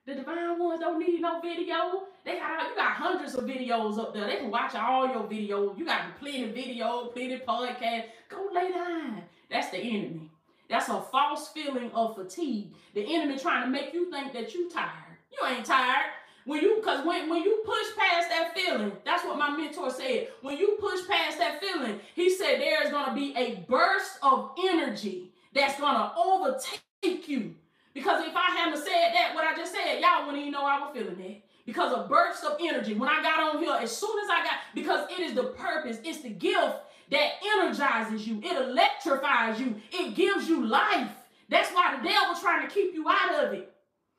[0.07, 2.05] The divine ones don't need no video.
[2.24, 4.26] They got you got hundreds of videos up there.
[4.26, 5.78] They can watch all your videos.
[5.78, 8.05] You got plenty of video, plenty of podcast.
[8.30, 9.22] Go lay down.
[9.51, 10.30] That's the enemy.
[10.69, 12.73] That's a false feeling of fatigue.
[12.95, 15.16] The enemy trying to make you think that you tired.
[15.33, 16.11] You ain't tired.
[16.45, 20.29] When you, cause when, when you push past that feeling, that's what my mentor said.
[20.41, 24.53] When you push past that feeling, he said there is gonna be a burst of
[24.59, 27.55] energy that's gonna overtake you.
[27.93, 30.81] Because if I hadn't said that, what I just said, y'all wouldn't even know I
[30.81, 31.43] was feeling that.
[31.66, 32.95] Because a burst of energy.
[32.95, 35.99] When I got on here, as soon as I got, because it is the purpose,
[36.03, 36.77] it's the gift
[37.11, 41.11] that energizes you, it electrifies you, it gives you life.
[41.48, 43.72] That's why the devil's trying to keep you out of it.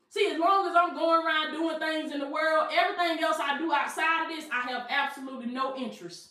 [0.09, 3.59] See, as long as I'm going around doing things in the world, everything else I
[3.59, 6.29] do outside of this, I have absolutely no interest.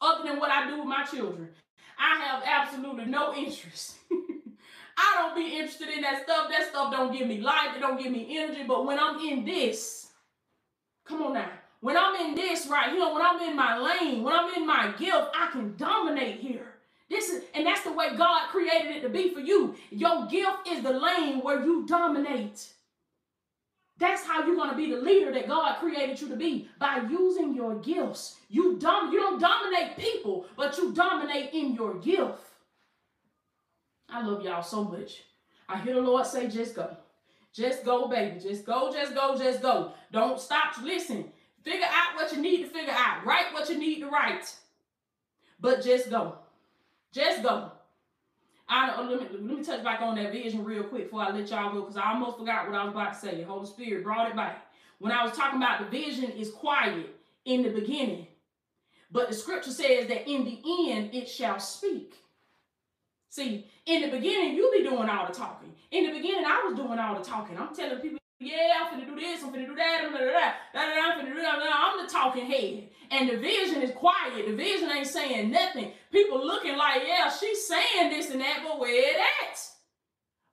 [0.00, 1.48] Other than what I do with my children.
[1.98, 3.96] I have absolutely no interest.
[4.98, 6.48] I don't be interested in that stuff.
[6.50, 7.76] That stuff don't give me life.
[7.76, 8.62] It don't give me energy.
[8.62, 10.08] But when I'm in this,
[11.04, 11.50] come on now.
[11.80, 14.66] When I'm in this right you know, when I'm in my lane, when I'm in
[14.66, 16.68] my gift, I can dominate here.
[17.10, 19.76] This is, and that's the way God created it to be for you.
[19.90, 22.68] Your gift is the lane where you dominate.
[23.98, 27.02] That's how you're going to be the leader that God created you to be by
[27.10, 28.36] using your gifts.
[28.50, 32.40] You dom- you don't dominate people, but you dominate in your gift.
[34.10, 35.22] I love y'all so much.
[35.68, 36.96] I hear the Lord say, just go.
[37.54, 38.40] Just go, baby.
[38.40, 39.92] Just go, just go, just go.
[40.12, 40.74] Don't stop.
[40.82, 41.26] Listen.
[41.66, 43.26] Figure out what you need to figure out.
[43.26, 44.54] Write what you need to write.
[45.58, 46.36] But just go.
[47.12, 47.72] Just go.
[48.68, 51.30] I uh, let me, let me touch back on that vision real quick before I
[51.30, 53.34] let y'all go because I almost forgot what I was about to say.
[53.34, 54.64] The Holy Spirit brought it back.
[55.00, 57.08] When I was talking about the vision is quiet
[57.44, 58.28] in the beginning,
[59.10, 62.14] but the scripture says that in the end it shall speak.
[63.28, 65.72] See, in the beginning, you be doing all the talking.
[65.90, 67.58] In the beginning, I was doing all the talking.
[67.58, 70.32] I'm telling people yeah, I'm finna do this, I'm finna do that, I'm finna do
[70.32, 71.58] that, I'm finna do that.
[71.62, 72.88] I'm the talking head.
[73.10, 74.46] And the vision is quiet.
[74.46, 75.92] The vision ain't saying nothing.
[76.10, 79.58] People looking like, yeah, she's saying this and that, but where it at?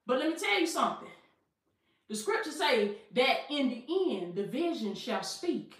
[0.06, 1.10] But let me tell you something.
[2.10, 5.76] The scriptures say that in the end, the vision shall speak.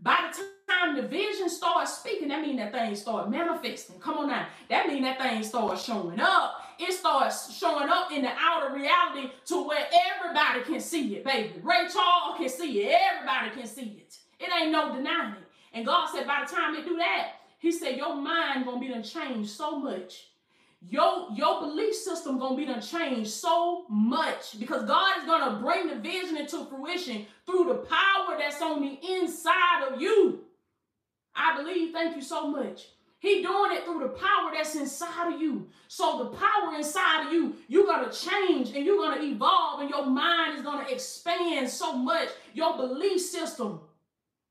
[0.00, 3.98] By the time the vision starts speaking, that means that thing start manifesting.
[3.98, 4.46] Come on now.
[4.70, 6.62] That means that thing starts showing up.
[6.78, 11.54] It starts showing up in the outer reality to where everybody can see it, baby.
[11.62, 12.98] Ray Charles can see it.
[13.12, 14.16] Everybody can see it.
[14.38, 15.48] It ain't no denying it.
[15.72, 18.88] And God said by the time they do that, he said your mind gonna be
[18.88, 20.28] done changed so much.
[20.80, 25.88] Your, your belief system gonna be done changed so much because God is gonna bring
[25.88, 30.44] the vision into fruition through the power that's on the inside of you.
[31.34, 32.86] I believe, thank you so much.
[33.20, 35.68] He doing it through the power that's inside of you.
[35.88, 40.06] So the power inside of you, you're gonna change and you're gonna evolve, and your
[40.06, 42.28] mind is gonna expand so much.
[42.54, 43.80] Your belief system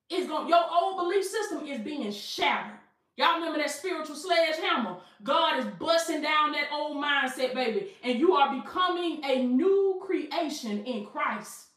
[0.10, 0.50] is going.
[0.50, 2.78] Your old belief system is being shattered.
[3.16, 4.98] Y'all remember that spiritual sledgehammer?
[5.24, 10.84] God is busting down that old mindset, baby, and you are becoming a new creation
[10.86, 11.68] in Christ.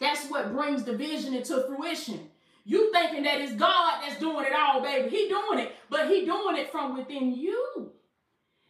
[0.00, 2.28] That's what brings the vision into fruition.
[2.68, 5.08] You thinking that it's God that's doing it all, baby.
[5.08, 7.92] He doing it, but he doing it from within you.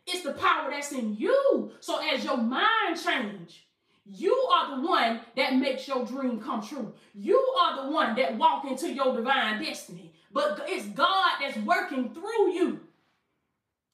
[0.06, 1.72] It's the power that's in you.
[1.80, 3.66] So as your mind change,
[4.04, 6.92] you are the one that makes your dream come true.
[7.14, 10.12] You are the one that walk into your divine destiny.
[10.30, 12.80] But it's God that's working through you.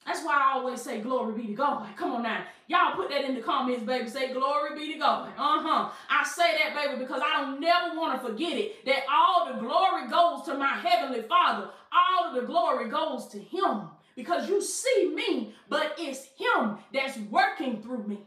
[0.05, 1.87] That's why I always say glory be to God.
[1.95, 2.43] Come on now.
[2.67, 4.09] Y'all put that in the comments, baby.
[4.09, 5.29] Say glory be to God.
[5.37, 5.89] Uh-huh.
[6.09, 8.85] I say that, baby, because I don't never want to forget it.
[8.85, 11.69] That all the glory goes to my heavenly Father.
[11.91, 13.89] All of the glory goes to him.
[14.15, 18.19] Because you see me, but it's him that's working through me.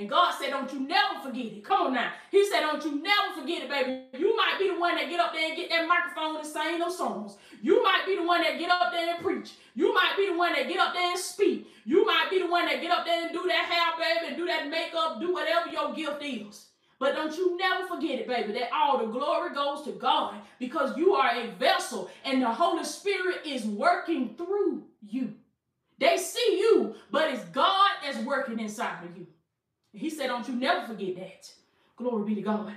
[0.00, 1.62] And God said, Don't you never forget it.
[1.62, 2.10] Come on now.
[2.30, 4.04] He said, Don't you never forget it, baby.
[4.18, 6.78] You might be the one that get up there and get that microphone and sing
[6.78, 7.36] those songs.
[7.60, 9.52] You might be the one that get up there and preach.
[9.74, 11.68] You might be the one that get up there and speak.
[11.84, 14.36] You might be the one that get up there and do that hair, baby, and
[14.38, 16.68] do that makeup, do whatever your gift is.
[16.98, 20.96] But don't you never forget it, baby, that all the glory goes to God because
[20.96, 25.34] you are a vessel and the Holy Spirit is working through you.
[25.98, 29.26] They see you, but it's God that's working inside of you.
[29.92, 31.52] He said, Don't you never forget that.
[31.96, 32.72] Glory be to God.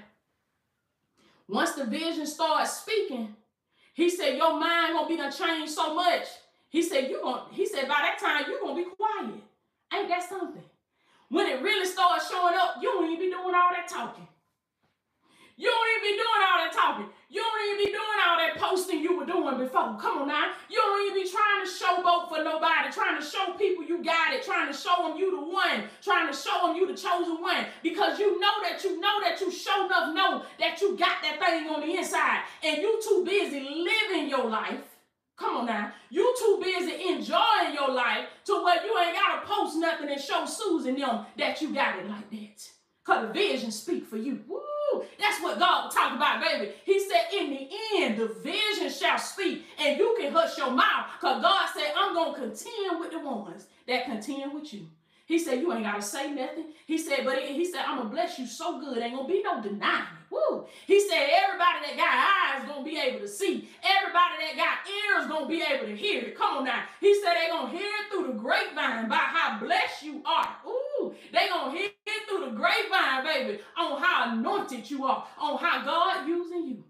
[1.48, 3.36] Once the vision starts speaking,
[3.94, 6.26] he said, Your mind gonna be gonna change so much.
[6.70, 9.42] He said, You gonna, he said, by that time, you're gonna be quiet.
[9.94, 10.64] Ain't that something?
[11.30, 14.28] When it really starts showing up, you don't even be doing all that talking.
[15.56, 17.10] You don't even be doing all that talking.
[17.30, 19.98] You don't even be doing all that posting you were doing before.
[20.02, 20.54] Come on now.
[20.70, 24.34] You don't even be trying to showboat for nobody, trying to show people you got
[24.34, 27.42] it, trying to show them you the one, trying to show them you the chosen
[27.42, 27.66] one.
[27.84, 31.40] Because you know that you know that you show enough know that you got that
[31.40, 32.42] thing on the inside.
[32.64, 34.82] And you too busy living your life.
[35.38, 35.92] Come on now.
[36.10, 40.22] You too busy enjoying your life to where you ain't got to post nothing and
[40.22, 42.70] show Susan them that you got it like that.
[43.04, 44.42] Because the vision speak for you.
[44.48, 44.73] Woo!
[45.20, 46.74] That's what God talked about, baby.
[46.86, 51.08] He said, in the end, the vision shall speak, and you can hush your mouth.
[51.20, 54.88] Because God said, I'm going to contend with the ones that contend with you.
[55.26, 56.66] He said, You ain't got to say nothing.
[56.86, 58.98] He said, But he said, I'm going to bless you so good.
[58.98, 60.04] Ain't going to be no denying.
[60.30, 60.66] Woo.
[60.86, 63.70] He said, Everybody that got eyes going to be able to see.
[63.84, 66.38] Everybody that got ears going to be able to hear it.
[66.38, 66.84] Come on now.
[67.00, 70.58] He said, they going to hear it through the grapevine by how blessed you are.
[70.68, 71.14] Ooh.
[71.32, 75.58] they going to hear it through the grapevine, baby, on how anointed you are, on
[75.58, 76.84] how God using you.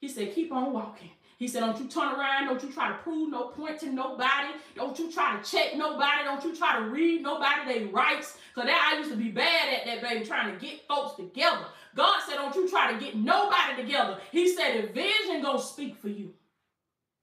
[0.00, 1.10] He said, Keep on walking.
[1.38, 2.46] He said, Don't you turn around.
[2.46, 4.48] Don't you try to prove no point to nobody.
[4.76, 6.24] Don't you try to check nobody.
[6.24, 8.38] Don't you try to read nobody their rights.
[8.54, 11.66] Because I used to be bad at that, baby, trying to get folks together.
[11.94, 14.18] God said, Don't you try to get nobody together.
[14.30, 16.32] He said, If vision gonna speak for you,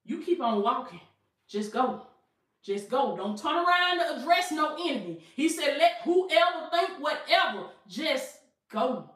[0.06, 1.02] you keep on walking.
[1.48, 2.02] Just go.
[2.64, 3.16] Just go.
[3.18, 5.24] Don't turn around to address no enemy.
[5.36, 8.38] He said, Let whoever think whatever, just
[8.70, 9.10] go.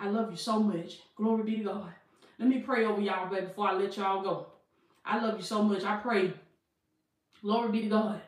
[0.00, 1.00] I love you so much.
[1.16, 1.92] Glory be to God.
[2.38, 4.46] Let me pray over y'all, baby, before I let y'all go.
[5.04, 5.82] I love you so much.
[5.82, 6.32] I pray,
[7.42, 8.20] glory be to God.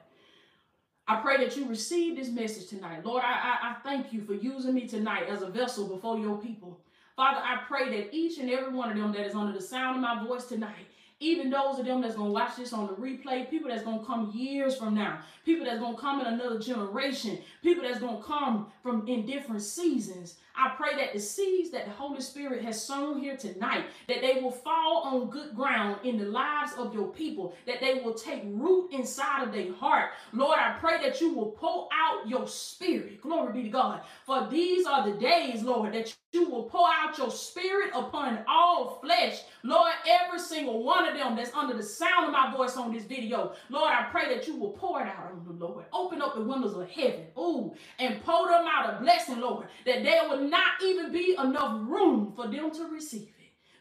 [1.07, 3.05] I pray that you receive this message tonight.
[3.05, 6.37] Lord, I, I, I thank you for using me tonight as a vessel before your
[6.39, 6.81] people.
[7.17, 9.97] Father, I pray that each and every one of them that is under the sound
[9.97, 10.87] of my voice tonight,
[11.21, 14.01] even those of them that's going to watch this on the replay, people that's going
[14.01, 18.01] to come years from now, people that's going to come in another generation, people that's
[18.01, 20.37] going to come from in different seasons.
[20.57, 24.41] I pray that the seeds that the Holy Spirit has sown here tonight, that they
[24.41, 28.43] will fall on good ground in the lives of your people, that they will take
[28.47, 30.11] root inside of their heart.
[30.33, 33.21] Lord, I pray that you will pour out your spirit.
[33.21, 34.03] Glory be to God.
[34.25, 39.01] For these are the days, Lord, that you will pour out your spirit upon all
[39.03, 39.43] flesh.
[39.65, 43.05] Lord, every single one of them that's under the sound of my voice on this
[43.05, 45.85] video, Lord, I pray that you will pour it out on them, Lord.
[45.93, 50.03] Open up the windows of heaven, ooh, and pour them out a blessing, Lord, that
[50.05, 53.35] they will not even be enough room for them to receive it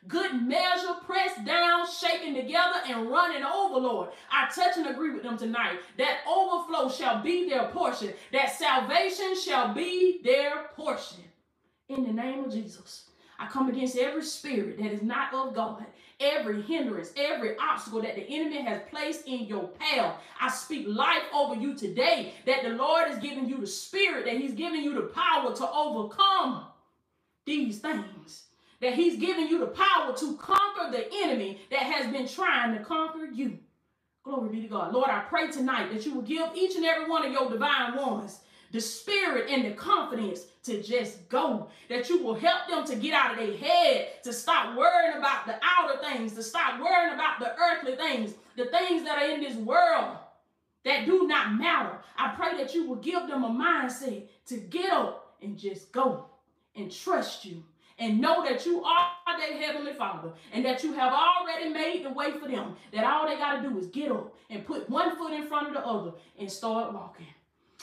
[0.07, 4.10] good measure, pressed down, shaken together, and running over, Lord.
[4.32, 9.36] I touch and agree with them tonight that overflow shall be their portion, that salvation
[9.39, 11.24] shall be their portion
[11.89, 13.05] in the name of Jesus.
[13.39, 15.86] I come against every spirit that is not of God,
[16.20, 20.15] every hindrance, every obstacle that the enemy has placed in your path.
[20.41, 24.38] I speak life over you today that the Lord is giving you the spirit, that
[24.38, 26.65] He's giving you the power to overcome
[27.45, 28.45] these things.
[28.82, 32.84] that He's giving you the power to conquer the enemy that has been trying to
[32.84, 33.59] conquer you.
[34.24, 34.93] Glory be to God.
[34.93, 37.95] Lord, I pray tonight that you will give each and every one of your divine
[37.95, 38.39] ones
[38.72, 41.70] the spirit and the confidence to just go.
[41.89, 45.45] That you will help them to get out of their head, to stop worrying about
[45.47, 49.41] the outer things, to stop worrying about the earthly things, the things that are in
[49.41, 50.17] this world
[50.86, 51.97] that do not matter.
[52.17, 56.26] I pray that you will give them a mindset to get up and just go
[56.76, 57.63] and trust you
[57.97, 62.09] and know that you are their heavenly father and that you have already made the
[62.09, 62.76] way for them.
[62.93, 65.67] That all they got to do is get up and put one foot in front
[65.67, 67.28] of the other and start walking.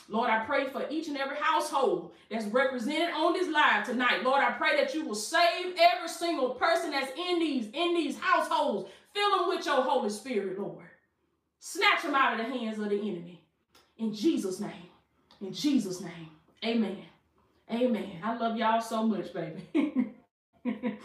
[0.08, 4.22] Lord, I pray for each and every household that's represented on this live tonight.
[4.22, 8.18] Lord, I pray that you will save every single person that's in these in these
[8.18, 8.88] households.
[9.14, 10.84] Fill them with your Holy Spirit, Lord.
[11.58, 13.42] Snatch them out of the hands of the enemy.
[13.98, 14.70] In Jesus' name.
[15.40, 16.28] In Jesus' name.
[16.64, 17.02] Amen.
[17.72, 18.20] Amen.
[18.22, 20.14] I love y'all so much, baby.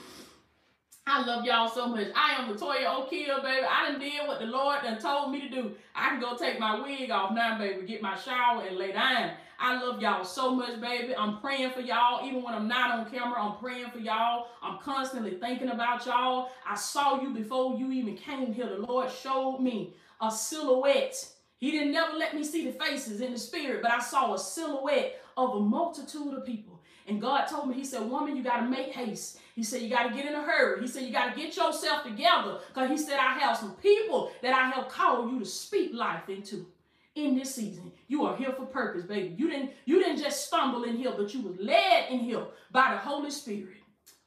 [1.08, 2.08] I love y'all so much.
[2.16, 3.66] I am Latoya O'Keel, baby.
[3.70, 5.72] I done did what the Lord done told me to do.
[5.96, 9.32] I can go take my wig off now, baby, get my shower and lay down.
[9.60, 11.16] I love y'all so much, baby.
[11.16, 12.26] I'm praying for y'all.
[12.26, 14.48] Even when I'm not on camera, I'm praying for y'all.
[14.62, 16.50] I'm constantly thinking about y'all.
[16.68, 18.68] I saw you before you even came here.
[18.68, 21.16] The Lord showed me a silhouette.
[21.58, 24.40] He didn't never let me see the faces in the spirit, but I saw a
[24.40, 26.80] silhouette of a multitude of people.
[27.08, 29.40] And God told me, He said, Woman, you got to make haste.
[29.62, 30.82] He said, You got to get in a hurry.
[30.82, 32.58] He said, You got to get yourself together.
[32.68, 36.30] Because He said, I have some people that I have called you to speak life
[36.30, 36.66] into
[37.14, 37.92] in this season.
[38.08, 39.36] You are here for purpose, baby.
[39.38, 42.90] You didn't, you didn't just stumble in here, but you was led in here by
[42.92, 43.78] the Holy Spirit.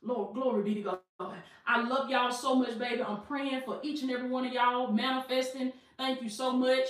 [0.05, 0.83] Lord, glory be to
[1.19, 1.35] God.
[1.67, 3.03] I love y'all so much, baby.
[3.03, 5.73] I'm praying for each and every one of y'all manifesting.
[5.99, 6.87] Thank you so much.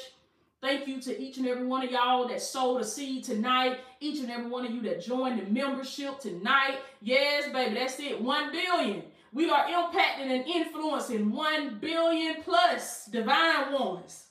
[0.65, 3.81] Thank you to each and every one of y'all that sowed a seed tonight.
[4.01, 6.79] Each and every one of you that joined the membership tonight.
[7.03, 8.19] Yes, baby, that's it.
[8.19, 9.03] One billion.
[9.35, 14.29] We are impacting and influencing one billion plus divine ones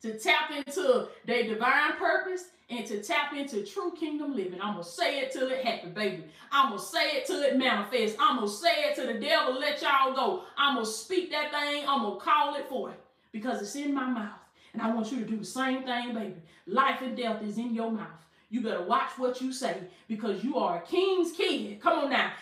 [0.00, 4.62] to tap into their divine purpose and to tap into true kingdom living.
[4.62, 6.24] I'm going to say it till it happen, baby.
[6.50, 8.16] I'm going to say it till it manifests.
[8.18, 10.44] I'm going to say it till the devil let y'all go.
[10.56, 11.84] I'm going to speak that thing.
[11.86, 12.96] I'm going to call it for forth
[13.30, 14.41] because it's in my mouth.
[14.72, 16.36] And I want you to do the same thing, baby.
[16.66, 18.08] Life and death is in your mouth.
[18.48, 19.76] You better watch what you say
[20.08, 21.80] because you are a king's kid.
[21.80, 22.32] Come on now.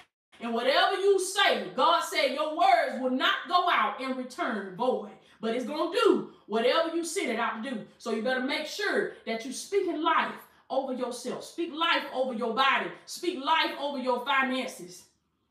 [0.40, 5.10] And whatever you say, God said your words will not go out and return void,
[5.40, 7.80] but it's going to do whatever you send it out to do.
[7.98, 10.34] So you better make sure that you're speaking life
[10.70, 11.44] over yourself.
[11.44, 12.90] Speak life over your body.
[13.06, 15.04] Speak life over your finances.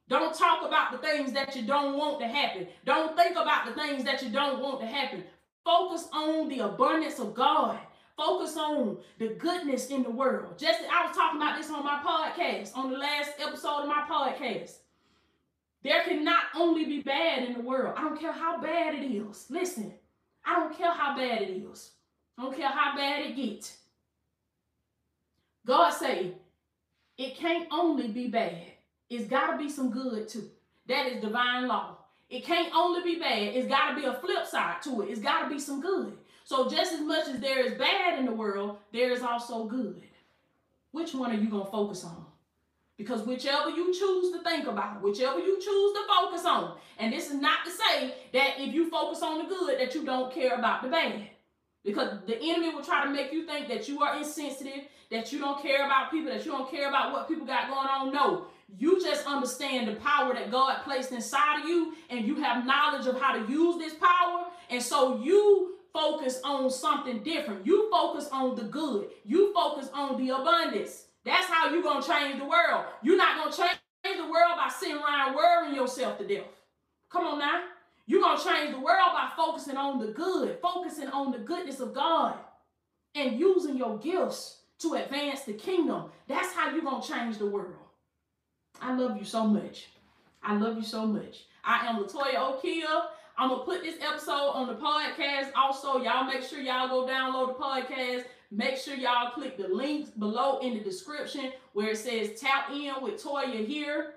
[0.07, 2.67] Don't talk about the things that you don't want to happen.
[2.83, 5.23] Don't think about the things that you don't want to happen.
[5.69, 7.77] Focus on the abundance of God.
[8.17, 10.57] Focus on the goodness in the world.
[10.57, 14.03] Just I was talking about this on my podcast, on the last episode of my
[14.09, 14.77] podcast.
[15.83, 17.93] There cannot only be bad in the world.
[17.95, 19.45] I don't care how bad it is.
[19.51, 19.93] Listen,
[20.43, 21.91] I don't care how bad it is.
[22.35, 23.77] I don't care how bad it gets.
[25.67, 26.33] God say
[27.15, 28.63] it can't only be bad.
[29.07, 30.49] It's got to be some good too.
[30.87, 31.98] That is divine law.
[32.29, 33.55] It can't only be bad.
[33.55, 35.09] It's got to be a flip side to it.
[35.09, 36.13] It's got to be some good.
[36.43, 40.03] So just as much as there is bad in the world, there is also good.
[40.91, 42.25] Which one are you going to focus on?
[42.97, 47.29] Because whichever you choose to think about, whichever you choose to focus on, and this
[47.29, 50.55] is not to say that if you focus on the good that you don't care
[50.55, 51.29] about the bad.
[51.83, 55.39] Because the enemy will try to make you think that you are insensitive, that you
[55.39, 58.11] don't care about people, that you don't care about what people got going on.
[58.11, 58.47] No,
[58.77, 63.07] you just understand the power that God placed inside of you, and you have knowledge
[63.07, 64.45] of how to use this power.
[64.69, 67.65] And so you focus on something different.
[67.65, 69.07] You focus on the good.
[69.25, 71.05] You focus on the abundance.
[71.25, 72.85] That's how you're going to change the world.
[73.01, 76.45] You're not going to change the world by sitting around worrying yourself to death.
[77.09, 77.63] Come on now.
[78.05, 81.79] You're going to change the world by focusing on the good, focusing on the goodness
[81.79, 82.35] of God,
[83.13, 86.05] and using your gifts to advance the kingdom.
[86.27, 87.75] That's how you're going to change the world.
[88.81, 89.87] I love you so much.
[90.43, 91.45] I love you so much.
[91.63, 93.03] I am Latoya O'Keel.
[93.37, 95.51] I'm to put this episode on the podcast.
[95.55, 98.23] Also, y'all make sure y'all go download the podcast.
[98.51, 102.93] Make sure y'all click the links below in the description where it says tap in
[103.01, 104.13] with Toya here.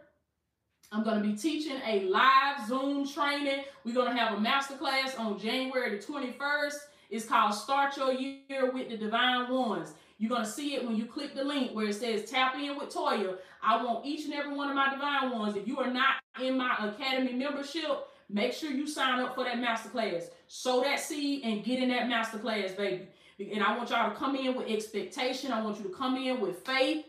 [0.91, 3.65] I'm going to be teaching a live Zoom training.
[3.85, 6.75] We're going to have a masterclass on January the 21st.
[7.11, 9.93] It's called Start Your Year with the Divine Ones.
[10.23, 12.79] You're going to see it when you click the link where it says tap in
[12.79, 13.39] with Toya.
[13.61, 15.57] I want each and every one of my divine ones.
[15.57, 19.57] If you are not in my academy membership, make sure you sign up for that
[19.57, 20.27] masterclass.
[20.47, 23.09] Sow that seed and get in that masterclass, baby.
[23.53, 25.51] And I want y'all to come in with expectation.
[25.51, 27.05] I want you to come in with faith.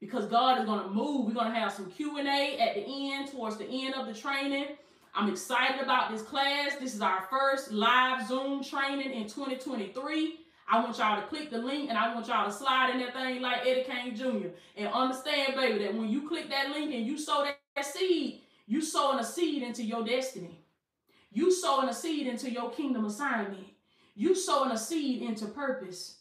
[0.00, 1.26] because God is going to move.
[1.26, 4.66] We're going to have some Q&A at the end, towards the end of the training.
[5.14, 6.76] I'm excited about this class.
[6.78, 10.40] This is our first live Zoom training in 2023.
[10.70, 13.14] I want y'all to click the link and I want y'all to slide in that
[13.14, 14.48] thing like Eddie King Jr.
[14.76, 18.82] And understand, baby, that when you click that link and you sow that, seed, you
[18.82, 20.60] sowing a seed into your destiny.
[21.32, 23.66] You sowing a seed into your kingdom assignment.
[24.14, 26.16] You sowing a seed into purpose.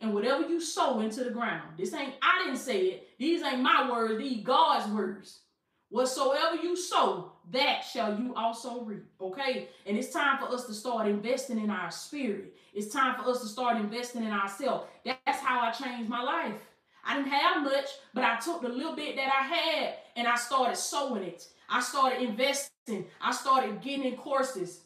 [0.00, 3.08] And whatever you sow into the ground, this ain't, I didn't say it.
[3.18, 5.40] These ain't my words, these God's words.
[5.88, 9.04] Whatsoever you sow, that shall you also reap.
[9.20, 9.68] Okay?
[9.86, 12.54] And it's time for us to start investing in our spirit.
[12.74, 14.86] It's time for us to start investing in ourselves.
[15.04, 16.60] That's how I changed my life.
[17.04, 20.34] I didn't have much, but I took the little bit that I had and I
[20.34, 21.46] started sowing it.
[21.70, 23.06] I started investing.
[23.20, 24.80] I started getting in courses.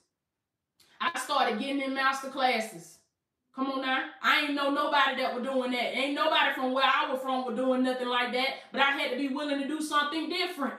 [1.01, 2.99] I started getting in master classes.
[3.55, 4.05] Come on now.
[4.23, 5.97] I ain't know nobody that was doing that.
[5.97, 8.49] Ain't nobody from where I was from was doing nothing like that.
[8.71, 10.75] But I had to be willing to do something different.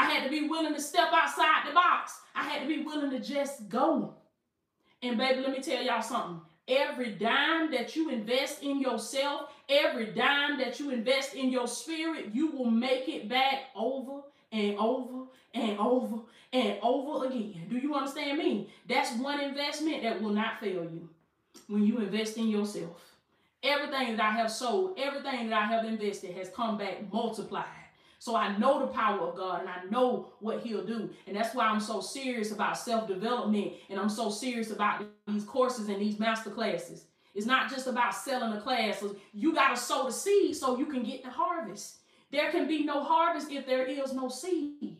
[0.00, 2.20] I had to be willing to step outside the box.
[2.34, 4.14] I had to be willing to just go.
[5.02, 6.40] And baby, let me tell y'all something.
[6.66, 12.30] Every dime that you invest in yourself, every dime that you invest in your spirit,
[12.32, 14.22] you will make it back over
[14.52, 16.20] and over and over
[16.52, 17.66] and over again.
[17.68, 18.70] Do you understand me?
[18.88, 21.08] That's one investment that will not fail you
[21.68, 23.16] when you invest in yourself.
[23.62, 27.66] Everything that I have sold, everything that I have invested has come back multiplied.
[28.20, 31.08] So I know the power of God and I know what He'll do.
[31.26, 35.42] And that's why I'm so serious about self development and I'm so serious about these
[35.42, 37.06] courses and these master classes.
[37.34, 39.02] It's not just about selling a class.
[39.32, 41.96] You got to sow the seed so you can get the harvest.
[42.30, 44.98] There can be no harvest if there is no seed.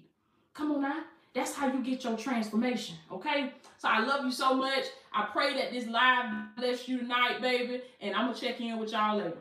[0.55, 1.03] Come on now.
[1.35, 3.53] That's how you get your transformation, okay?
[3.77, 4.85] So I love you so much.
[5.13, 7.83] I pray that this live bless you tonight, baby.
[8.01, 9.37] And I'm going to check in with y'all later.